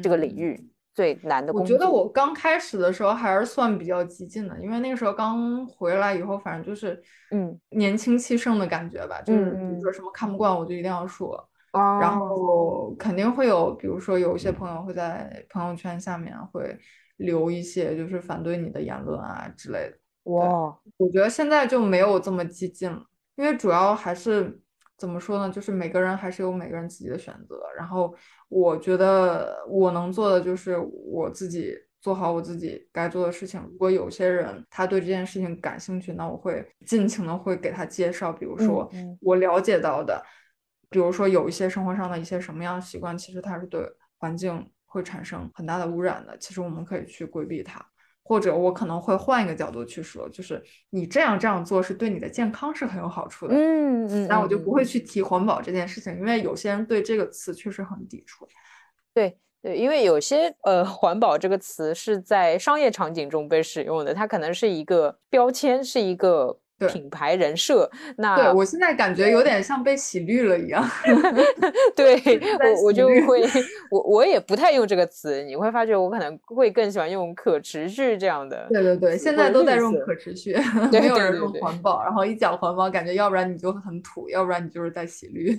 [0.00, 7.58] 这个领域最难的，我觉得我刚开始的时候还是算比较激进的，因为那个时候刚回来以后，反正就是嗯。
[7.70, 16.78] 年轻气盛的感觉吧，就是比如说什么看不惯我就一定要说，然后肯定会有，比如说有一些朋友会在朋友圈下面会
[17.16, 19.96] 留一些就是反对你的言论啊之类的。
[20.32, 23.02] 哇，我觉得现在就没有这么激进了，
[23.36, 24.61] 因为主要还是。
[25.02, 25.52] 怎么说呢？
[25.52, 27.60] 就是每个人还是有每个人自己的选择。
[27.76, 28.14] 然后
[28.48, 33.60] 我觉得我能做的就是我自己做好我自己该做的事情。
[33.72, 38.32] 如果有些人他对这件事情感兴趣，那我会尽情的会给他介绍。
[38.32, 38.88] 比如说
[39.20, 40.24] 我了解到的，
[40.88, 43.84] 比如说有一些生活上的一些什么样的习惯，其实它是对
[44.18, 46.38] 环境会产生很大的污染的。
[46.38, 47.84] 其实我们可以去规避它。
[48.22, 53.54] 或者我可能会换一个角度去说，就是你这样这样做是对你的健康是很有好处的。
[53.54, 58.48] 嗯嗯，那我就不会去提环保这件事情，因为有些人对这个词确实很抵触。
[59.12, 66.58] 对对，因为有些呃，环保这个词是在商业场景中被使用的，它可能是一个标签，是一个。
[66.88, 70.82] 品牌人设，那对我现在感觉有点像被洗绿了一样。
[71.96, 72.16] 对
[72.76, 73.42] 我，我就会，
[73.90, 75.42] 我我也不太用这个词。
[75.42, 78.66] 你会发觉，我可能会更喜欢用可持续这样的。
[78.70, 80.56] 对对对，现在都在用可持续，
[80.92, 82.02] 没有人用环保。
[82.02, 85.58] 然后一讲环保，感觉要不然你就很土，要不然你就是在洗绿。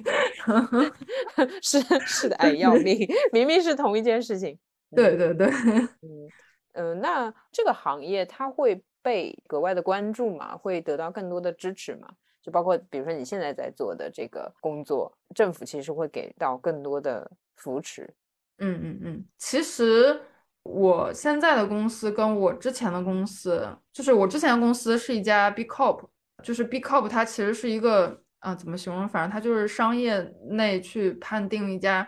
[1.62, 3.08] 是是的，哎，要命！
[3.32, 4.58] 明明是同一件事情。
[4.96, 6.28] 对对对，嗯
[6.74, 8.84] 嗯，那这个行业它会。
[9.04, 12.08] 被格外的关注嘛，会得到更多的支持嘛？
[12.42, 18.12] 就包括比如说你现在在做的这个工作，政府其实会给到更多的扶持。
[18.58, 20.20] 嗯嗯嗯，其实
[20.64, 26.06] 我现在的公司跟我之前的公司，就是我之前的公司是一家 B Corp，
[26.42, 29.08] 就是 B Corp 它其实是一个啊，怎么形容？
[29.08, 32.08] 反正它就是商业内去判定一家。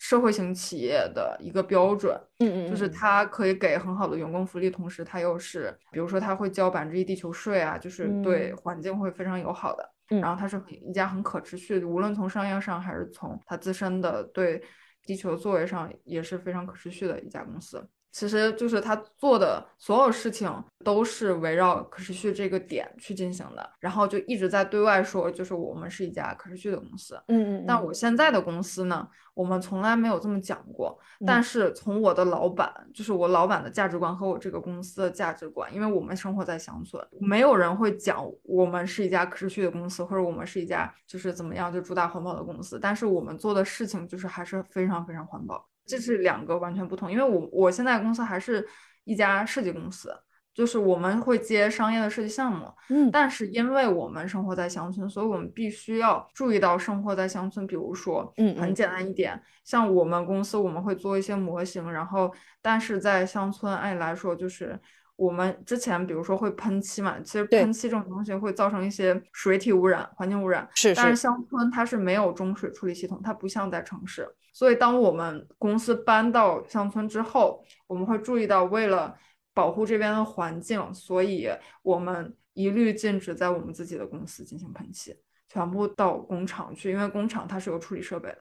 [0.00, 9.92] 社会型企业的一个标准，嗯嗯，就是它可以给很好的员工福利，同时它又是，比如说它会交百分之一地球税啊，就是对环境会非常友好的。
[10.08, 14.62] 嗯，然后它是一家很可持续的，无论从商业上还是从它自身的对
[15.04, 17.86] 地球作为上也是非常可持续的一家公司。
[18.12, 20.52] 其实就是他做的所有事情
[20.84, 27.20] 都是围绕可持续这个点去进行的，然后就一直在对外说，就是我们是一家可持续的公司。
[27.28, 27.64] 嗯嗯。
[27.66, 30.98] 但我现在的公司呢，我们从来没有这么讲过。
[31.24, 42.78] 但是从我的老板，就是我老板的价值观和我这个公司的价值观，因为我们生活在乡村，没有人会讲我们是一家可持续的公司，或者我们是一家就是怎么样就主打环保的公司。
[42.80, 45.64] 但是我们做的事情就是还是非常非常环保。
[45.90, 48.64] 这是两个完全不同，因为我我现在公司还是
[49.04, 50.14] 一家设计公司，
[50.54, 57.66] 就是我们会接商业的设计项目，嗯，但是因为我们生活在乡村，所以我们必须要注意到生活在乡村。
[57.66, 64.78] 比如说，嗯很简单一点，像我们公司我们会做一些模型，然后但是在乡村按理来说就是。
[65.20, 70.66] 我们之前比如说会喷漆嘛，其实喷漆这种东西会造成一些水体污染、环境污染。
[70.74, 70.94] 是是。
[70.94, 74.26] 但是乡村它是没有中水处理系统，它不像在城市。
[74.54, 79.14] 所以当我们公司搬到乡村之后，我们会注意到，为了
[79.52, 81.50] 保护这边的环境，所以
[81.82, 85.14] 我们一律禁止在我们自己的公司进行喷漆，
[85.50, 88.38] 全部到工厂去，因为工厂它是有处理设备的。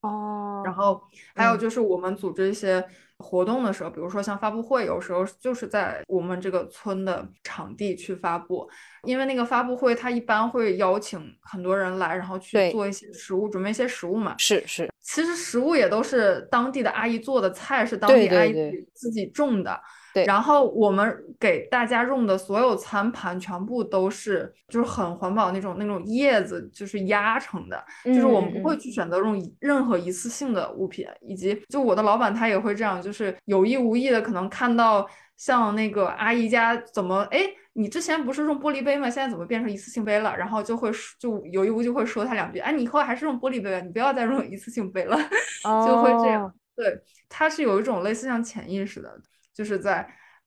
[0.00, 0.62] 哦。
[0.64, 1.02] 然后
[1.34, 2.82] 还有就是我们组织一些。
[3.18, 8.68] 活动的时候，比如说像发布会，有时候就是在我们这个村的场地去发布，
[9.04, 14.34] 因为那个发布会它一般会邀请很多人来，然后去做一些食物，准备一些食物嘛。
[14.38, 18.52] 是是，其实食物也都是当地的阿姨做的菜，是当地阿姨
[18.92, 19.72] 自己种的。
[19.72, 19.80] 对，
[20.26, 37.40] 然后我们给大家用的所有餐盘全部都是就是很环保那种那种叶子就是压成的，就是我们不会去选择用任何一次性的物品，以及就我的老板他也会这样，就是有意无意的可能看到像那个阿姨家怎么哎，
[37.72, 39.10] 你之前不是用玻璃杯吗？
[39.10, 40.36] 现在怎么变成一次性杯了？
[40.36, 45.16] 然后就会就有意无意就会说他两句，哎，你以后还是用玻璃杯吧，你不要再用一次性杯了，
[45.86, 46.52] 就会这样。
[46.76, 49.08] 对，他是有一种类似像潜意识的。
[49.54, 50.06] 就是在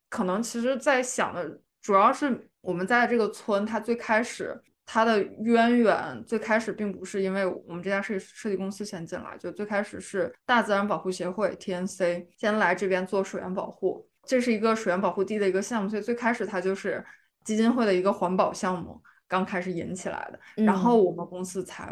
[0.10, 17.04] 可能，其实，在想的主要是我们在这个村，它最开始它的渊源最开始并不是因为我们这家设计设计公司先进来，就最开始是大自然保护协会 TNC 先来这边做水源保护，这是一个水源保护地的一个项目，所以最开始它就是
[17.44, 21.90] 基金会的一个环保项目刚开始引起来的，然后我们公司才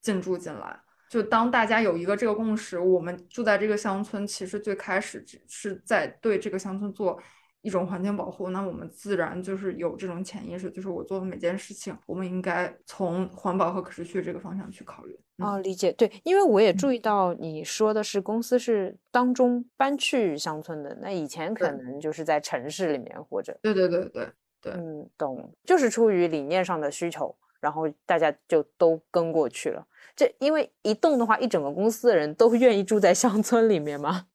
[0.00, 0.80] 进驻进来。
[1.10, 7.20] 就当大家有一个这个共识，我们住在这个乡村，其实最开始只是在对这个乡村做
[7.62, 15.18] 一种环境保护，那我们自然就是有这种潜意识，就是我做的每件事情，我们应该从环保和可持续这个方向去考虑。
[15.38, 23.58] 哦，理解，对，因为我也注意到你说的是公司是当中搬去乡村的，那以前可能就是在城市里面或者。
[23.60, 24.28] 对对对对
[24.62, 29.86] 对，嗯，懂，就是出于理念上的需求，然后大家就都跟过去了。
[30.16, 34.26] 这因为一动的话，一整个公司的人都愿意住在乡村里面吗？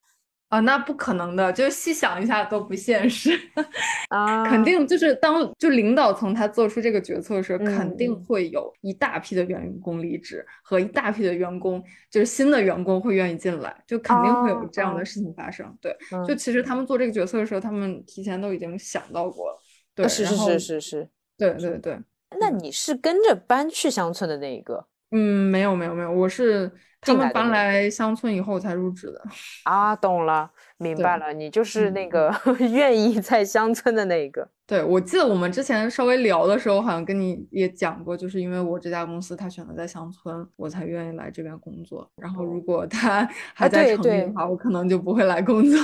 [0.49, 3.31] 啊，那不可能的，就细想一下都不现实
[4.09, 4.47] 啊！
[4.47, 15.75] 肯定就是当就领导层他做出这个决策的时候，肯定会有一大批的员工离职和一大批的员工，就是新的员工会愿意进来，就肯定会有这样的事情发生。
[15.81, 19.59] 对，就其实他们做这个决策的时候，他们提前都已经想到过了。
[19.95, 21.99] 对，是是是是是，对对对。
[22.39, 24.85] 那你是跟着搬去乡村的那一个？
[25.11, 26.69] 嗯，没有没有没有，我是
[26.99, 29.21] 他们搬来乡村以后才入职的
[29.63, 32.33] 啊，懂了，明白了，你就是那个
[32.73, 34.49] 愿意在乡村的那一个。
[34.67, 42.09] 对，我记得我们之前稍微聊的时候，好像跟你也讲过，就是因为我这家公司他选择在乡村，我才愿意来这边工作。
[42.17, 45.79] 然后如果他 还在城里的话，我可能就不会来工作。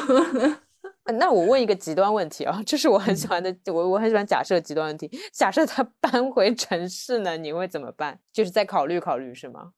[1.18, 5.10] 那我问一个极端问题啊，这是我很喜欢的，我我很喜欢假设极端问题。
[5.34, 8.20] 假设他搬回城市呢，你会怎么办？
[8.32, 9.72] 就是再考虑考虑是吗？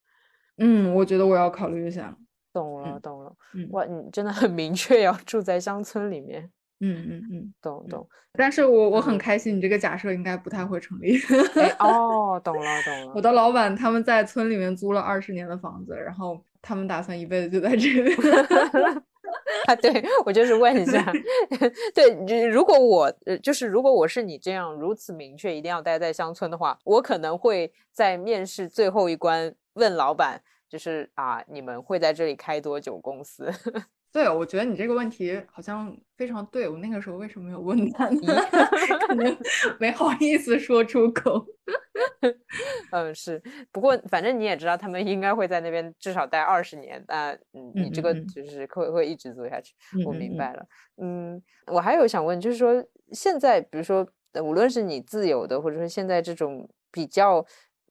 [0.58, 2.16] 嗯，我觉得我要考虑一下。
[2.52, 3.34] 懂了，懂了。
[3.72, 6.52] 哇，你真的很明确要住在乡村里面。
[6.82, 8.08] 嗯嗯嗯，懂懂。
[8.34, 11.18] 但是我我很开心，你这个假设应该不太会成立。
[11.80, 13.14] 哦，懂了懂了。
[13.16, 18.14] 我的老板他们在村里面租了二十年的房子，然后他们打算一辈子就在这里。
[19.68, 21.12] 啊，对我就是问一下，
[21.94, 22.10] 对，
[22.48, 23.12] 如果我
[23.42, 33.52] 就是如果我是你这样如此明确一定要待在乡村的话，我可能会在面试最后一关问老板，就是啊，你们会在这里开多久公司？
[34.14, 36.70] 对，我觉得你这个问题好像非常对。
[36.70, 38.20] 我那个时候为什么没有问 他呢？
[39.08, 39.36] 可能
[39.80, 41.44] 没好意思说出口。
[42.92, 43.42] 嗯，是。
[43.72, 47.04] 不过反正你也知道，他们应该会在那边至少待二十年。
[47.08, 49.74] 那嗯，你这个就是会会一直做下去。
[50.06, 50.64] 我明白了。
[51.02, 54.08] 嗯，我还有想问，就是说现在，比如说，
[54.44, 57.44] 无论是你自由的，或者说现在这种比较。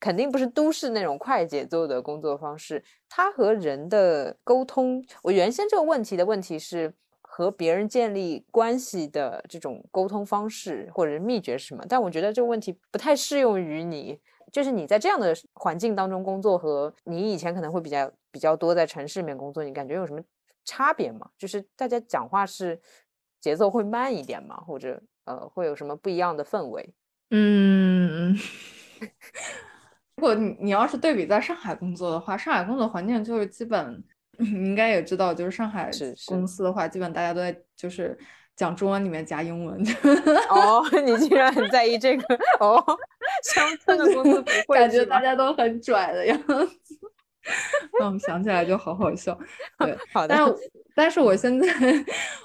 [0.02, 5.00] 肯定不是都市那种快节奏的工作方式，它和人的沟通。
[5.22, 11.84] 我原先这个问题的问题是和别人建立关系的这种沟通方式或者是秘诀是什么？
[11.88, 14.18] 但我觉得这个问题不太适用于你，
[14.50, 20.20] 就是你在这样的环境当中工作和你以前可能会比较比较多在城市里面工作，你感觉有什么
[20.64, 21.30] 差别吗？
[21.38, 22.80] 就是大家讲话是
[23.40, 24.56] 节奏会慢一点吗？
[24.66, 26.92] 或者呃会有什么不一样的氛围？
[27.30, 28.36] 嗯。
[30.22, 34.00] 如果你你要是对比在上海工作的话，上海工作环境就是基本，
[34.38, 35.90] 你应该也知道，就是上海
[36.28, 38.16] 公司的话，基本大家都在就是
[38.54, 39.82] 讲中文里面加英文。
[40.48, 42.80] 哦， 你竟然很在意这个哦？
[43.42, 46.68] 乡村的公司不会，感觉大家都很拽的样子。
[48.00, 49.36] 嗯，想起来就好好笑。
[49.78, 50.36] 对，好的。
[50.36, 50.54] 但
[50.94, 51.66] 但是我现在，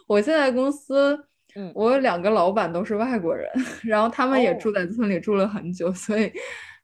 [0.07, 1.15] 我现在公司，
[1.53, 3.47] 嗯，我有两个老板都是外国人，
[3.83, 6.33] 然后他们也住在村里住了很久，所以，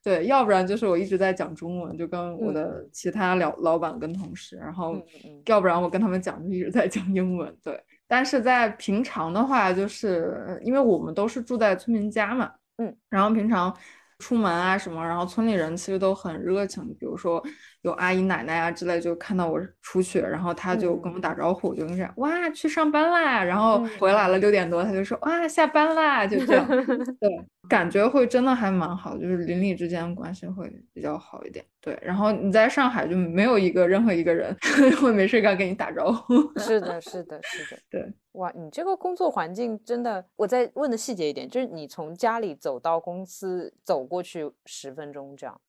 [0.03, 5.01] 对，要不然就是我一直在讲中文，就跟我的其他老老板跟同事，然后，
[5.45, 7.55] 要不然我跟他们讲就一直在讲英文。
[7.63, 13.73] 对，但是在平常的话，就是因为我们都是住在村民家嘛，嗯，然后平常
[14.19, 17.41] 出门啊什么，然后村里人其实都很热情，比如说。
[17.83, 23.43] 有阿姨奶奶啊之类，就看到我出去，然后他就跟我打招呼，就跟这样，哇，去上班啦。
[23.43, 26.67] 然后回来了六点多，他就说，哇，下班啦，就这样。
[26.67, 27.29] 对，
[27.69, 31.63] 感觉会真的还蛮好，就是邻里之间关系会比较好一点。
[31.81, 34.55] 对，然后你在上海就没有一个任何一个人
[35.01, 36.35] 会没事干跟你打招呼。
[36.57, 37.81] 是的，是的，是的。
[37.91, 45.59] 对，哇，你这个工作环境真的，我再问的细节一点，就是你从家里走到公司走过去十分钟这样？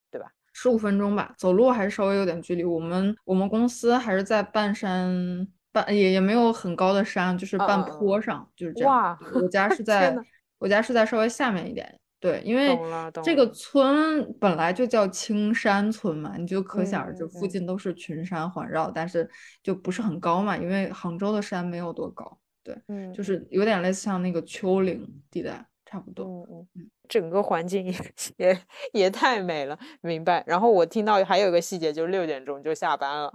[0.57, 2.63] 十五分钟吧，走路还是稍微有点距离。
[2.63, 8.89] 我们我们公司还是在半山半也也没有很高的山，就是半坡上，就是这样。
[8.89, 10.17] 哇，我家是 在
[10.57, 11.99] 我家是在稍微下面一点。
[12.21, 12.79] 对，因为
[13.21, 19.29] 这个村本来就叫青山村嘛，你就可想而知，附近都是群山环绕，但是
[19.61, 22.39] 就不是很高嘛，因为杭州的山没有多高。
[22.63, 25.63] 对，嗯，就是有点类似像那个丘陵地带，
[25.95, 26.45] 差不多。
[26.51, 26.89] 嗯嗯。
[27.07, 27.93] 整个环境也
[28.37, 28.59] 也
[28.93, 30.43] 也太美了，明白。
[30.47, 33.31] 然后我听到还有一个细节，就是六点钟就下班了。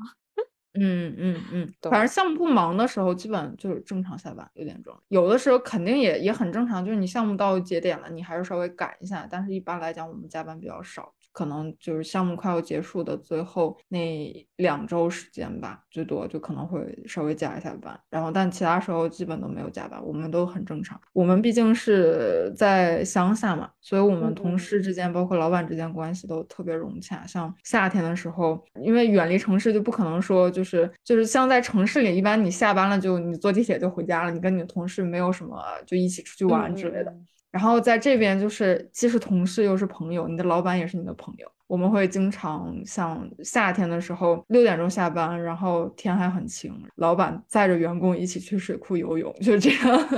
[0.75, 4.97] 嗯 嗯嗯，反正项目不忙的时候，基本就是正常下班六点钟。
[5.09, 9.27] 有的时候肯定也也很正常，就是你项目到节点了，你还是稍微赶一下。
[9.31, 11.13] 但是一般来讲，我们加班比较少。
[11.33, 21.01] 可能就是项目快要结束的最后那两周时间吧，最多就可能会稍微加一下班，然后但其他时候基本都没有加班，我们都很正常。
[21.13, 27.27] 我们毕竟是在乡下嘛，所以我们同事之间，包括老板之间关系都特别融洽。
[27.27, 37.15] 像夏天的时候，因为远离城市，就不可能说就是就是像在城市里，一般你下班了就你坐地铁就回家了，你跟你的同事没有什么就一起出去玩之类的。
[37.51, 41.51] 然后在这边就是既是同事又是朋友，你的老板也是你的朋友。
[41.67, 50.09] 我们会经常像夏天的时候六点钟下班，然后天还很晴，老板载着员工一起去水库游泳，就这样，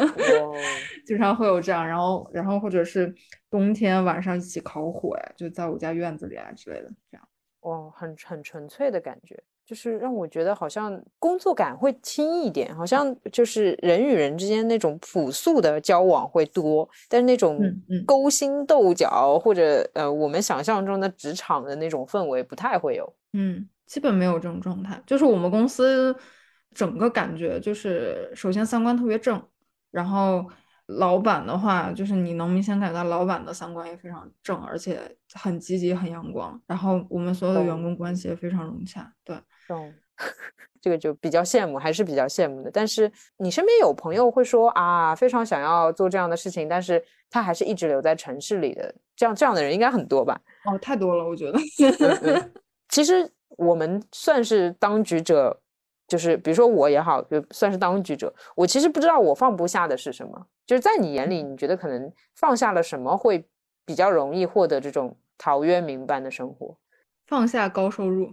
[1.05, 1.87] 经常会有这样。
[1.87, 3.14] 然后，然后或者是
[3.51, 7.28] 冬天晚上一起烤火呀，就在我家院子里啊之类的，这样。
[7.61, 9.43] 哇，很很纯粹的感觉。
[9.72, 17.58] 就是让我觉得好像工作感会轻一点，好像就是人与人之间那种朴素的交往会多，但是那种
[18.04, 23.10] 勾心斗角或者呃我们想象中的职场的那种氛围不太会有。
[23.32, 25.02] 嗯，基本没有这种状态。
[25.06, 26.14] 就是我们公司
[26.74, 29.42] 整个感觉就是，首先三观特别正，
[29.90, 30.44] 然后。
[30.99, 35.01] 老板的话，就是你能明显感觉到老板的三观也非常正，而且
[35.34, 36.61] 很积极、很阳光。
[36.66, 39.12] 然后我们所有的员工关系也非常融洽。
[39.24, 39.36] 对，
[39.68, 39.95] 嗯，
[40.80, 42.70] 这个就比较羡慕，还是比较羡慕的。
[42.70, 48.95] 但是你身边有朋友会说啊，非常想要做这样的事情，但是他还是一直留在城市里的。
[49.16, 50.40] 这样这样的人应该很多吧？
[50.64, 51.59] 哦，太多了，我觉得。
[52.88, 55.61] 其实我们算是当局者。
[56.12, 60.46] 就是比如说我也好，就算是当局者，我其实不知道我放不下的是什么。
[60.66, 63.48] 就是在你眼里，你觉得可能放下了什么会
[63.86, 66.76] 比较容易获得这种陶渊明般的生活？
[67.26, 68.30] 放下高收入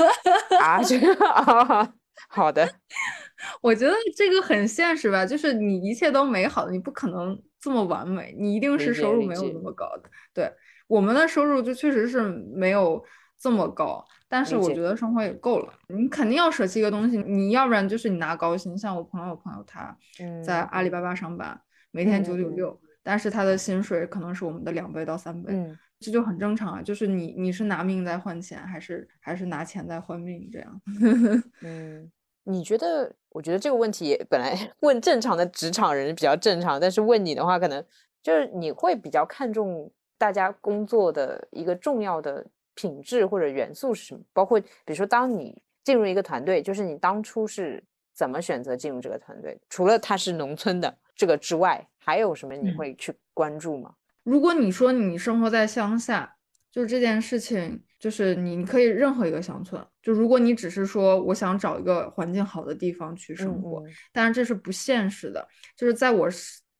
[0.60, 0.82] 啊？
[0.82, 1.94] 这个啊，
[2.28, 2.68] 好的。
[3.62, 10.10] 我觉得这个很现实吧，就是你一切都美好的，你不可能这么完美，你一定是收入没有那么高的。
[10.34, 10.52] 对，
[10.86, 12.20] 我们的收入就确实是
[12.54, 13.02] 没有
[13.38, 14.04] 这么高。
[14.34, 19.96] 但是我觉得生活也够了，你肯定要舍弃一个东西，你要不然就是你拿高薪，像我朋友朋友他
[20.44, 21.56] 在阿里巴巴上班，
[21.92, 25.52] 每天九九六，但是他的薪水可能是我们的两倍到三倍，
[26.00, 26.82] 这就很正常啊。
[26.82, 30.80] 就是你你是拿命在换钱，还是还是拿钱在换命这样？
[31.62, 32.10] 嗯，
[32.42, 33.14] 你觉得？
[33.30, 37.84] 我觉得这个问题本来 问正常的职场人比较正常，但是问你的话，可能
[38.20, 42.44] 就是你会比较看重大家工作的一个重要的。
[42.74, 44.20] 品质或者元素是什么？
[44.32, 49.58] 包括比如说，当你进入一个团队，就是你当初是怎么选择进入这个团队？
[49.68, 53.94] 除了他是农村的这个之外，还有什么你会去关注吗？
[54.22, 56.36] 如果你说你生活在乡下，
[56.72, 59.80] 就是这件事情，就是你可以任何一个乡村。
[60.02, 65.46] 就如果你只是说我想找一个环境好的地方去生活，但是这是不现实的。
[65.76, 66.28] 就是在我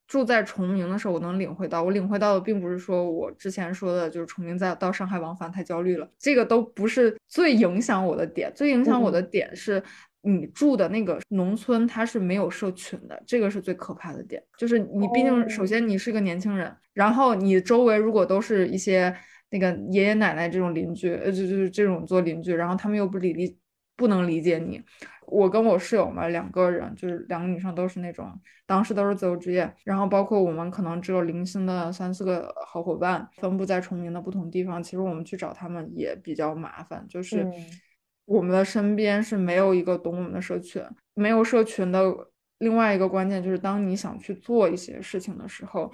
[0.06, 9.82] 住在崇明的时候，我能领会到，我领会到的并不是说我之前说的，就是崇明在到上海往返太焦虑了，这个都不是最影响我的点，最影响我的点是
[10.22, 19.14] 你住的那个农村它是没有社群的，这个是最可怕的点，就是你毕竟首先你是个年轻人，然后你周围如果都是一些
[19.50, 23.56] 那个爷爷奶奶这种邻居，呃，就就是这种做邻居，然后他们又不理理
[23.96, 24.82] 不能理解你。
[25.26, 28.30] 我跟我室友嘛，两个人就是两个女生，都是那种
[28.66, 34.82] 当时都是自由职业，然后包括我们可能只有零星的三四个好伙伴，分布在崇明的不同地方。
[34.82, 37.46] 其实我们去找他们也比较麻烦，就是
[38.26, 40.82] 我们的身边是没有一个懂我们的社群，
[41.14, 42.14] 没有社群的
[42.58, 45.90] 另外一个关键就是，当你想去做一些事情的时候。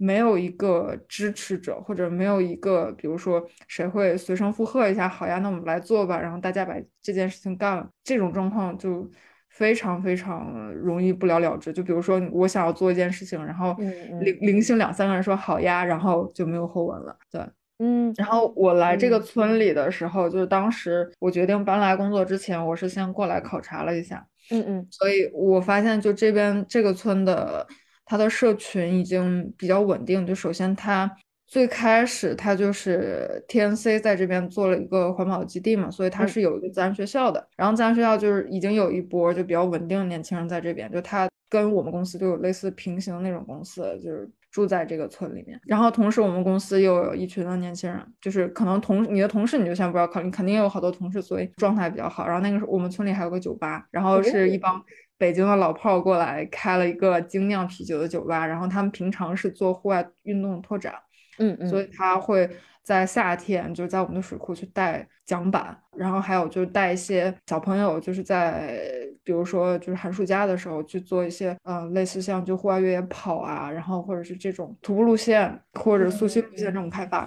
[0.00, 9.10] 没有一个支持者，或者没有一个，比如说谁会随声附和一下，好呀，那我们来做吧，然后大家把这件事情干了，这种状况就
[9.48, 11.72] 非常非常容易不了了之。
[11.72, 13.74] 就比如说我想要做一件事情，然后
[14.20, 17.16] 零零星两三个人说好呀，然后就没有后文了。
[17.28, 17.40] 对，
[17.80, 18.14] 嗯。
[18.16, 24.24] 然后我来这个村里的时候，就是当时我决定搬来工作之前，我是先过来考察了一下。
[24.50, 24.86] 嗯嗯。
[24.92, 27.66] 所以我发现就这边这个村的。
[28.08, 30.26] 它的社群已经比较稳定。
[30.26, 31.14] 就首先，他
[31.46, 37.46] 最开始他就是 TNC 在这边做了一个环保基地嘛，所以他是有一个自然学校的。
[37.54, 45.60] 然后自然学校就是已经有一波就比较稳定的年轻人在这边，就他跟我们公司就有类似平行的那种公司，就是住在这个村里面。
[45.66, 52.26] 然后同时，我们公司又有一群的年轻人，就是可能同你的同事你就先不要考虑，肯定有好多同事，所以状态比较好。
[52.26, 54.82] 然后那个时候我们村里还有个酒吧，然后是一帮。
[55.18, 60.94] 北京的老炮儿过来开了一个精酿啤酒的酒吧，然后他们平常是做户外运动拓展，
[61.38, 62.48] 嗯嗯，所以他会
[62.84, 68.80] 在夏天就在我们的水库去带桨板，然后还有就是带一些小朋友，就是在
[69.24, 77.24] 比如说就是寒暑假的时候去做一些呃类似像就户外越野跑啊，然后或者是这种徒步路线或者溯溪路线这种开发，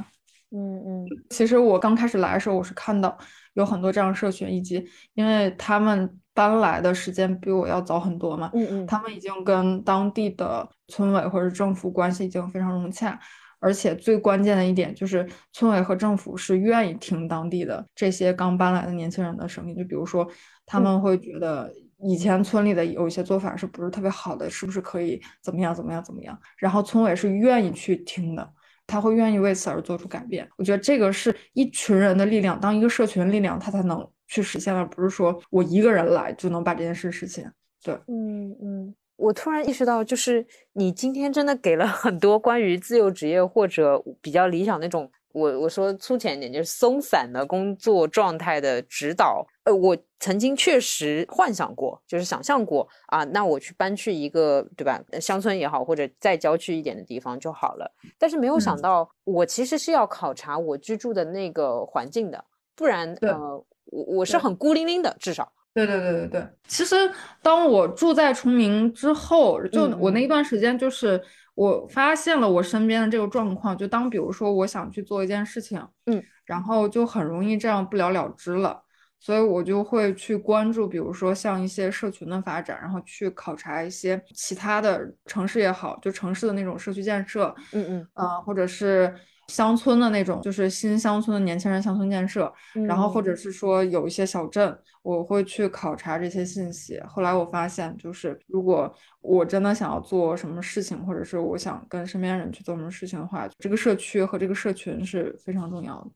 [0.51, 3.17] 嗯嗯，其实我刚开始来的时候，我是看到
[3.55, 6.17] 有很多这样社群，以及因为他们。
[6.33, 13.19] 搬来的时间比我要早很多嘛，嗯嗯，他们已经跟当地的村委或者政府关系已经非常融洽，
[13.59, 20.25] 而且最关键的一点就是村委和政府是愿意听当地的这些刚搬来的年轻人的声音，就比如说
[20.65, 21.69] 他们会觉得
[21.99, 28.49] 以前村里的有一些做法是不是特别好的，是不是可以怎么样怎么样怎么样，然后村委是愿意去听的，
[28.87, 30.47] 他会愿意为此而做出改变。
[30.57, 34.09] 我觉得这个是一群人的力量，当一个社群力量，他才能。
[34.31, 37.51] 去实现了，不是说我一个人来就能把这件事实现。
[37.83, 49.45] 对，嗯嗯，我突然意识到，就是你今天真的给了很多关于自由职业或者比较理想那种，我我说粗浅一点，就是松散的工作状态的指导。
[49.65, 57.91] 呃，我曾经确实幻想过，就是想象过啊，那我去搬去一个对吧，乡村也好，或者再郊区一点的地方就好了。
[58.17, 62.45] 但是没有想到，我其实是要考察我居住的那个环境的，
[62.77, 63.61] 不然呃。
[63.91, 65.53] 我我是很孤零零的，至少。
[65.73, 66.47] 对对对对对。
[66.67, 66.95] 其实
[67.41, 71.21] 当我住在崇明之后，就我那一段时间，就是
[71.55, 73.77] 我发现了我身边的这个状况。
[73.77, 78.81] 就当比如说我想去做一件事情，嗯，然后就很容易这样不了了之了。
[79.17, 89.13] 所以我就会去关注，比如说像一些社群的发展，然后去考察一些其他的城市也好，就城市的那种社区建设，嗯嗯，呃，或者是。
[89.47, 92.51] 乡村的那种，就是新乡村的年轻人乡村建设，
[92.87, 96.97] 然后或者是说有一些小镇，我会去考察这些信息。
[97.01, 106.11] 后来我发现，就是如果我真的想要做什么事情，或者是我想跟身边人去做什么事情的话，这个社区和这个社群是非常重要的。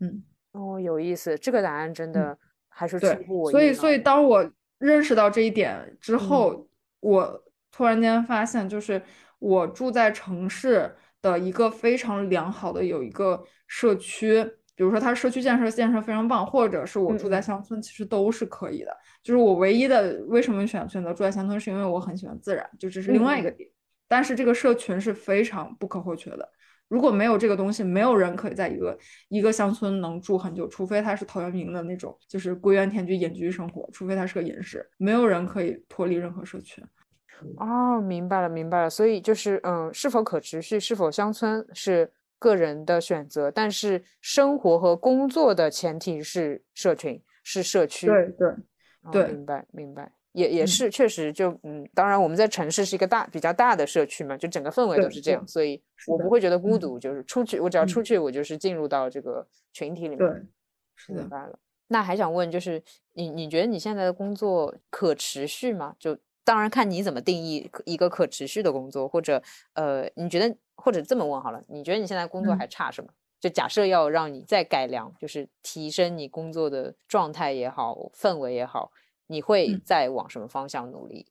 [0.00, 2.38] 嗯，哦，有意思，这个答案真的
[2.70, 3.60] 还是出乎我意料。
[3.60, 6.66] 所以，所以当我认识到这一点之后，
[7.00, 9.02] 我突然间发现，就是
[9.38, 10.94] 我住在城市。
[11.24, 14.44] 的一个非常良好的有一个社区，
[14.76, 18.94] 比如说它社区建设建设非常棒，或者是我住在乡村，其实都是可以的。
[19.22, 23.66] 就是我唯一的为什么选选择住在乡村，是因为我很喜欢自然，就这是另外一个点。
[24.06, 26.46] 但是这个社群是非常不可或缺的，
[26.88, 28.96] 如果没有这个东西，没有人可以在一个
[29.28, 36.84] 一个乡村能住很久，除非他是陶渊明的那种，就是归园田居隐居生活，除非他是个隐士，没有人可以脱离任何社群。
[37.58, 38.90] 哦，明白了，明白了。
[38.90, 48.06] 所以就是，嗯，是否可持续，是否乡村是个人的选择，但是生活和工作的前提是社群，是社区。
[48.06, 48.54] 对对
[49.12, 56.98] 对，明白明白，也也是确实就，嗯，当然我们在城市是一个大比较大的社区嘛，就整个氛围都是这样，所以我不会觉得孤独。
[56.98, 60.18] 就是出去，我只要出去，我就是进入到这个群体里面。
[60.18, 60.28] 对，
[60.96, 61.58] 是明白了。
[61.88, 62.82] 那还想问，就是
[63.12, 65.94] 你你觉得你现在的工作可持续吗？
[65.98, 69.42] 就当然看你怎么定义一个可持续的工作，或者
[69.72, 73.10] 呃，你觉得或者这么问好了，你觉得你现在工作还差什么？
[73.40, 78.90] 就假设要让你再改良，就是提升你工作的状态也好，氛围也好，
[79.26, 81.26] 你会再往什么方向努力？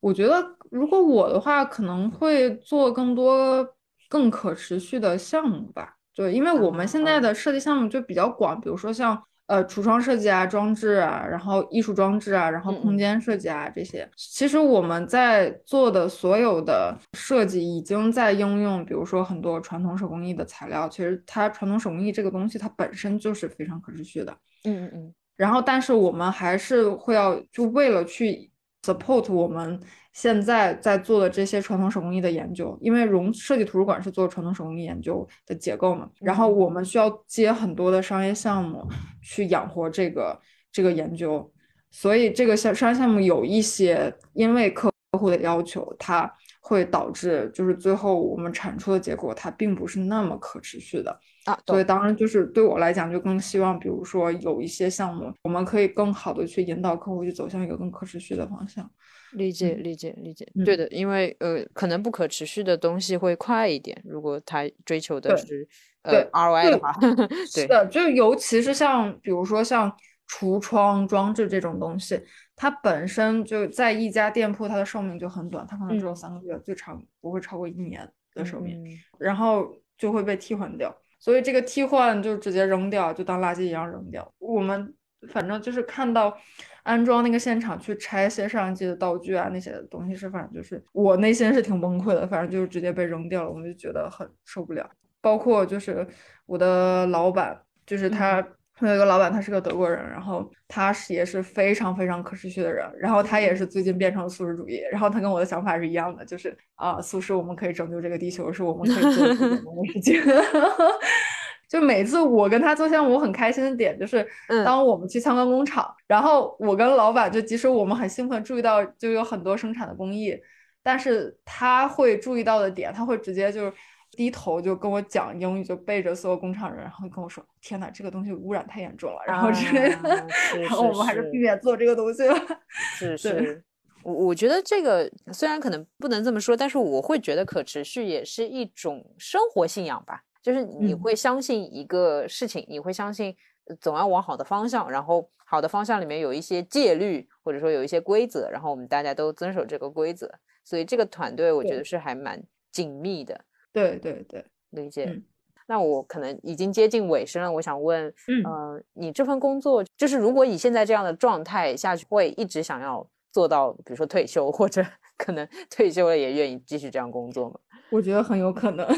[0.00, 3.66] 我觉得如果我的话，可能会做更多
[4.10, 5.96] 更可持续的项目吧。
[6.14, 14.08] 对，因为我们现在的设计项目就比较广，比如说像呃橱窗设计啊、装置啊，然后艺术装置啊，然后空间设计啊这些。
[14.16, 20.88] 其实我们在做的所有的设计，已经在应用，比如说很多传统手工艺的材料。
[20.88, 24.32] 其实它传统手工艺这个东西，它本身就是非常可持续的。
[24.64, 25.14] 嗯嗯嗯。
[25.36, 28.50] 然后，但是我们还是会要，就为了去
[28.84, 29.80] support 我们。
[30.14, 38.86] 现在在做的这些传统手工艺的研究，因为融设计图书馆是做传统手工艺研究的结构嘛，然后我们需要接很多的商业项目
[39.20, 41.52] 去养活这个这个研究，
[41.90, 52.02] 所以这个项商业项目有一些因为客户的要求，它会导致就是最后我们产出的结果它并不是那么可持续的啊，所以当。
[52.04, 58.90] 然就是对我来讲就更希望，比如说有一些项目我们可以更好的去引导客户去走向一个更可持续的方向。
[59.32, 65.66] 理解理解理解，对的，因为呃，可能不可持续的东西会快一点，如果他追求的是
[66.02, 66.92] 呃 ROI 的话，
[67.50, 69.92] 是的，就尤其是像比如说像
[70.28, 72.20] 橱窗装置这种东西，
[72.54, 78.80] 它本身就在一家店铺，它的寿命就很短，它可能只有三个月，最长不会超过一年的寿命，
[79.18, 79.66] 然后
[79.98, 84.30] 就会被替换掉，所以这个替换就直接扔掉，就当垃圾一样扔掉。
[84.38, 84.92] 我们
[85.30, 86.36] 反正就是看到。
[86.84, 94.86] 安装那个现场去拆卸摄像机的道具啊，那些东西是反正就是我内心是挺崩溃的，反正就是直接被扔掉了，我们就觉得很受不了。
[95.22, 96.06] 包括就是
[96.44, 98.46] 我的老板，就是他，
[98.80, 110.20] 我有一个老板，他是个德国人，然后他是也是非常非常可持续的人，然后他也是最近变成了素食主义，然后他跟我的想法是一样的，就是啊，素食我们可以拯救这个地球，是我们可以做的最简单的事情。
[111.70, 114.24] 就每次我跟他做项目，我很开心的点就是，
[114.64, 120.36] 当我们去参观工厂，然后我跟老板就即使我们很兴奋注意到就有很多生产的工艺，
[120.82, 123.72] 但是他会注意到的点，他会直接就
[124.16, 130.26] 低头就跟我讲英语，就背着所有工厂人，然后跟我说：“天哪，这个东西污染太严重了。”然后之类的，
[130.60, 132.34] 然后我们还是避免做这个东西吧。
[132.68, 133.62] 是 是，
[134.02, 140.22] 我我觉得这个虽然可能不能这么说，但是我会觉得可持续也是一种生活信仰吧。
[140.42, 143.34] 就是你会相信一个事情，你会相信
[143.80, 150.30] 总要往好的方向，然后好的方向里面有一些戒律，或者说有一些规则，然后我们大家都遵守这个规则，
[150.62, 153.40] 所以这个团队我觉得是还蛮紧密的。
[153.74, 155.20] 对对对，理解。
[155.66, 158.04] 那我可能已经接近尾声了，我想问，
[158.44, 164.84] 呃，你这份工作，就是如果以现在这样的状态下去，会一直想要做到，比如说退休，或者
[165.18, 167.58] 可能退休了也愿意继续这样工作吗？
[167.90, 168.86] 我觉得很有可能。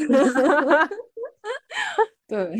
[2.27, 2.55] 对，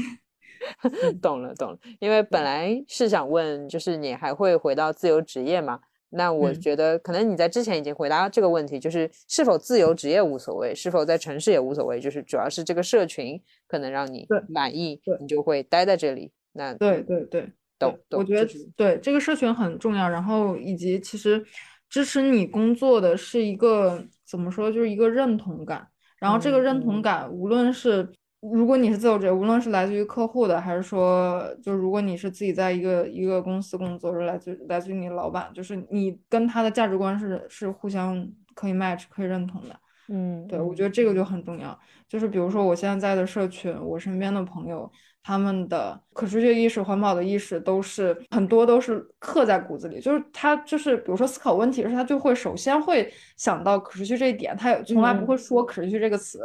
[1.22, 5.82] 懂了懂了，因为本来是想问，就是你还会回到自由职业吗？
[6.10, 16.32] 那我觉得可能你在之前已经回答这个问题，就是是否自由职业无所谓，是否在城市也无所谓，就是主要是这个社群可能让你满意，你就会待在这里。
[16.54, 18.00] 那对对对，懂。
[18.12, 21.46] 我觉得对这个社群很重要，然后以及其实
[21.90, 25.88] 支持你工作的是一个怎么说，就是一个认同感。
[26.20, 28.10] 然后这个认同感，无论是
[28.54, 39.80] 如果你是自由职业，无论是来自于客户的，还是说，就如果你是自己在一个一个公司工作，是来自来自于你老板，就是你跟他的价值观是是互相可以 match 可以认同的。
[40.10, 41.78] 嗯，对，我觉得这个就很重要。
[42.08, 44.90] 就是比如说我现在在的社群，我身边的朋友，
[45.22, 50.00] 他们的可持续意识、环保的意识都是很多都是刻在骨子里。
[50.00, 56.40] 就是他就是比如说思考问题时，他就会首先会想到可持续这一点，他也从来不会说可持续这个词，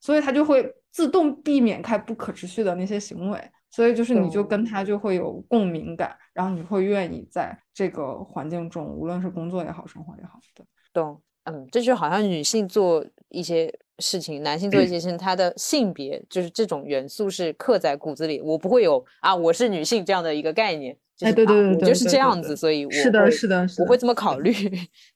[0.00, 3.40] 所以他就会自动避免开不可持续的那些行为。
[3.72, 11.22] 所以就是你就跟他就会有共鸣感，然后你会愿意在这个环境中，无论是工作也好，生活也好，对，懂。
[11.44, 18.40] 嗯，这就好像女性做一些事情，男性做一些事情，他的性别就是这种元素是刻在骨子里。
[18.40, 20.96] 我不会有啊，我是女性这样的一个概念。
[21.22, 24.52] 哎，对对对，我就是这样子，所以我是的，是的，我会这么考虑。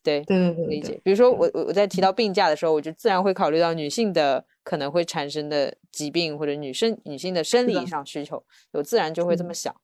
[0.03, 1.01] 对 对对，理解。
[1.03, 8.43] 比如说我我我在提到病假的时候，我就自然会考虑到女性的可能会产生的疾病或者女生女性的生理上需求，
[8.73, 9.75] 我自然就会这么想。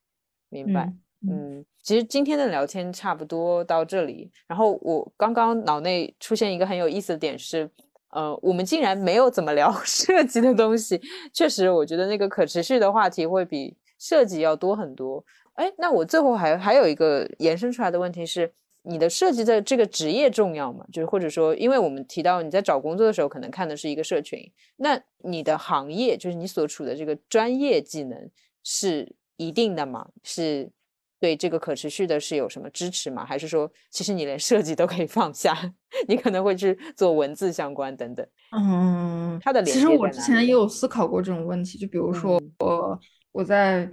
[0.49, 0.93] 明白。
[1.29, 4.31] 嗯，其实今天的聊天差不多到这里。
[4.47, 7.69] 然后我刚刚脑内出现一个很有意思的点是，
[8.11, 11.01] 呃，我们竟然没有怎么聊 设计的东西。
[11.33, 15.23] 确实，我觉得那个可持续的话题会比设计要多很多。
[15.61, 18.51] 哎，那我最后还还有一个延伸出来的问题是，
[18.85, 20.83] 你的设计的这个职业重要吗？
[20.91, 24.41] 就是或者说，因为我们提到你在找工作的时候，可能看的是一个社群，
[24.77, 28.19] 那你的行业就是你所处的这个专业技能
[28.65, 30.09] 是一定的吗？
[30.23, 30.71] 是
[31.21, 33.23] 对这个可持续的是有什么支持吗？
[33.27, 35.55] 还是说，其实你连设计都可以放下，
[36.09, 38.27] 你可能会去做文字相关等等？
[38.57, 42.99] 嗯，它的其实我之前也有思考过这种问题，就比如说我
[43.33, 43.87] 我在。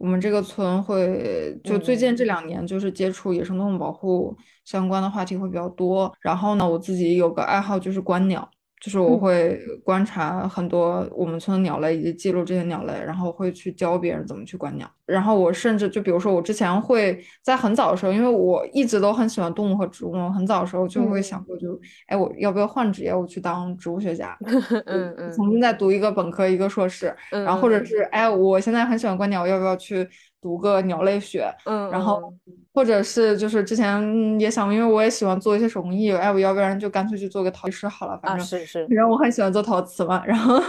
[0.00, 4.34] 我们这个村会就最近这两年就是接触野生动物保护
[4.64, 8.50] 相关的话题会比较多，然后呢，我自己有个爱好就是观鸟。
[8.80, 14.90] 就是我会观察很多我们村的鸟类，以及记录这些鸟类，然后会去教别人怎么去观鸟。
[15.04, 24.36] 然后我甚至就比如说，我之前会在很早的时候，因为我一直都很喜欢动物和植物，很早的时候就会想过，就哎，我要不要换职业，我去当植物学家？
[24.86, 25.32] 嗯嗯。
[25.32, 27.14] 重新再读一个本科，一个硕士。
[27.30, 30.08] 然后或者是哎，我现在很喜欢观鸟，我要不要去？
[30.40, 32.32] 读个鸟类学，嗯，然后
[32.72, 40.60] 或者是就是之前也想，因为我也喜欢做一些手工艺，哎，我要不然就干脆去做个陶艺师好了，反正是是，然后我很喜欢做陶瓷嘛，然后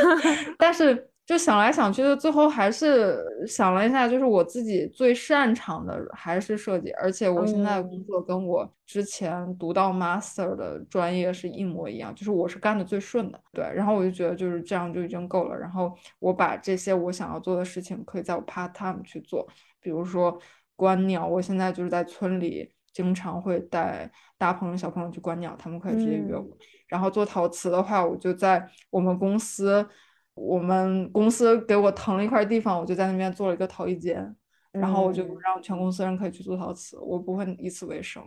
[0.58, 1.08] 但是。
[1.26, 13.64] 就想来想去的，最后还是想了一下，就是我自己最擅长的还是设计，而且我现在工作跟我之前读到 master 的专业是一模一样，就是我是干的最顺的，对。
[13.74, 15.56] 然后我就觉得就是这样就已经够了。
[15.56, 19.48] 然后我把这些我想要做的事情，可以在我 part time 去做，
[19.80, 20.38] 比如说
[20.76, 26.46] 观鸟，我现在就是在村里经常会带大朋友小朋友去观鸟，他们可以直接约我。
[26.86, 29.88] 然后做陶瓷的话，我就在我们公司。
[30.34, 34.34] 我们公司给我腾了一块地方，我就在那边做了一个陶艺间，
[34.72, 38.22] 然后我就让全公司人可以去做陶瓷，我不会以此为生。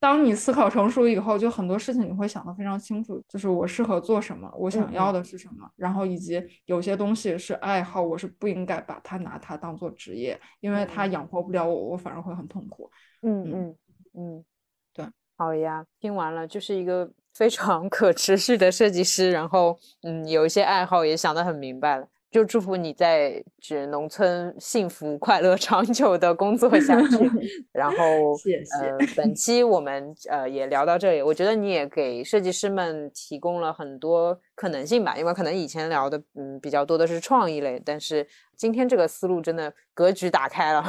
[0.00, 12.88] 当你思考成熟以后，就很多事情你会想得非常清楚，就是我适合做什么，我想要的是什么，然后以及有些东西是爱好，我是不应该把它拿它当做职业，因为它养活不了我，我反而会很痛苦。
[13.22, 13.76] 嗯嗯
[14.14, 14.44] 嗯，
[14.92, 15.04] 对，
[15.36, 17.10] 好呀，听完了就是一个。
[17.38, 27.30] 非常可持续的设计师，然后嗯，有一些爱好也想得很明白了，就祝福你在指农村幸福快乐长久的工作下 去。
[27.70, 27.96] 然后
[28.38, 28.88] 谢谢。
[28.88, 38.26] 呃，本期我们呃也聊到这里，我觉得你也给设计师们提供了很多可能性吧，因为可能以前聊的嗯比较多的是创意类，但是
[38.56, 40.82] 今天这个思路真的格局打开了。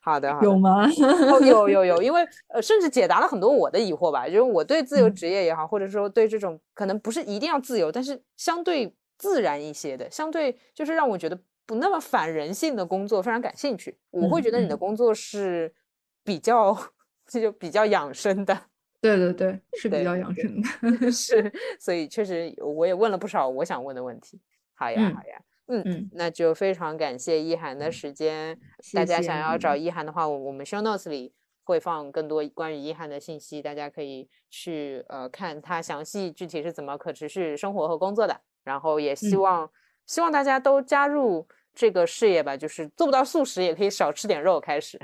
[0.00, 0.88] 好的，有吗？
[1.44, 4.26] 有有有， 因为呃，甚至解答了很多我的疑惑吧。
[4.26, 13.96] 就是我对自由职业也好，或者说对这种可能不是一定要自由，但是相对自然一些的，相对就是让我觉得不那么反人性的工作非常感兴趣。
[14.10, 15.72] 我会觉得你的工作是
[16.24, 16.76] 比较
[17.26, 18.58] 这就比较养生的。
[19.00, 21.10] 对对对，是比较养生的。
[21.12, 24.40] 是，所以确实我也问了不少我想问的问题。
[24.74, 25.38] 好呀，好呀。
[25.38, 28.58] 嗯嗯嗯，那就非常感谢一涵的时间。
[28.94, 31.32] 大家想要找一涵的话，我我们 show notes 里
[31.64, 38.40] 会放更多关于一涵的信息，大家可以去呃看他详细具体是怎么可持续生活和工作的。
[38.64, 39.70] 然后也希望
[40.06, 44.98] 希望大家都加入这个事业吧，就是做不到素食也可以少吃点肉开始。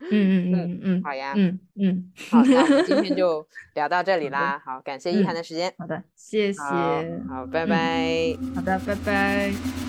[0.00, 3.44] 嗯嗯嗯嗯，好呀，嗯嗯，好，那我们今天 就
[3.74, 4.56] 聊到这里啦。
[4.64, 5.72] 好，感谢一涵的时间。
[5.76, 6.60] 好的，谢谢。
[7.28, 8.36] 好，拜拜。
[8.54, 9.52] 好的，拜拜。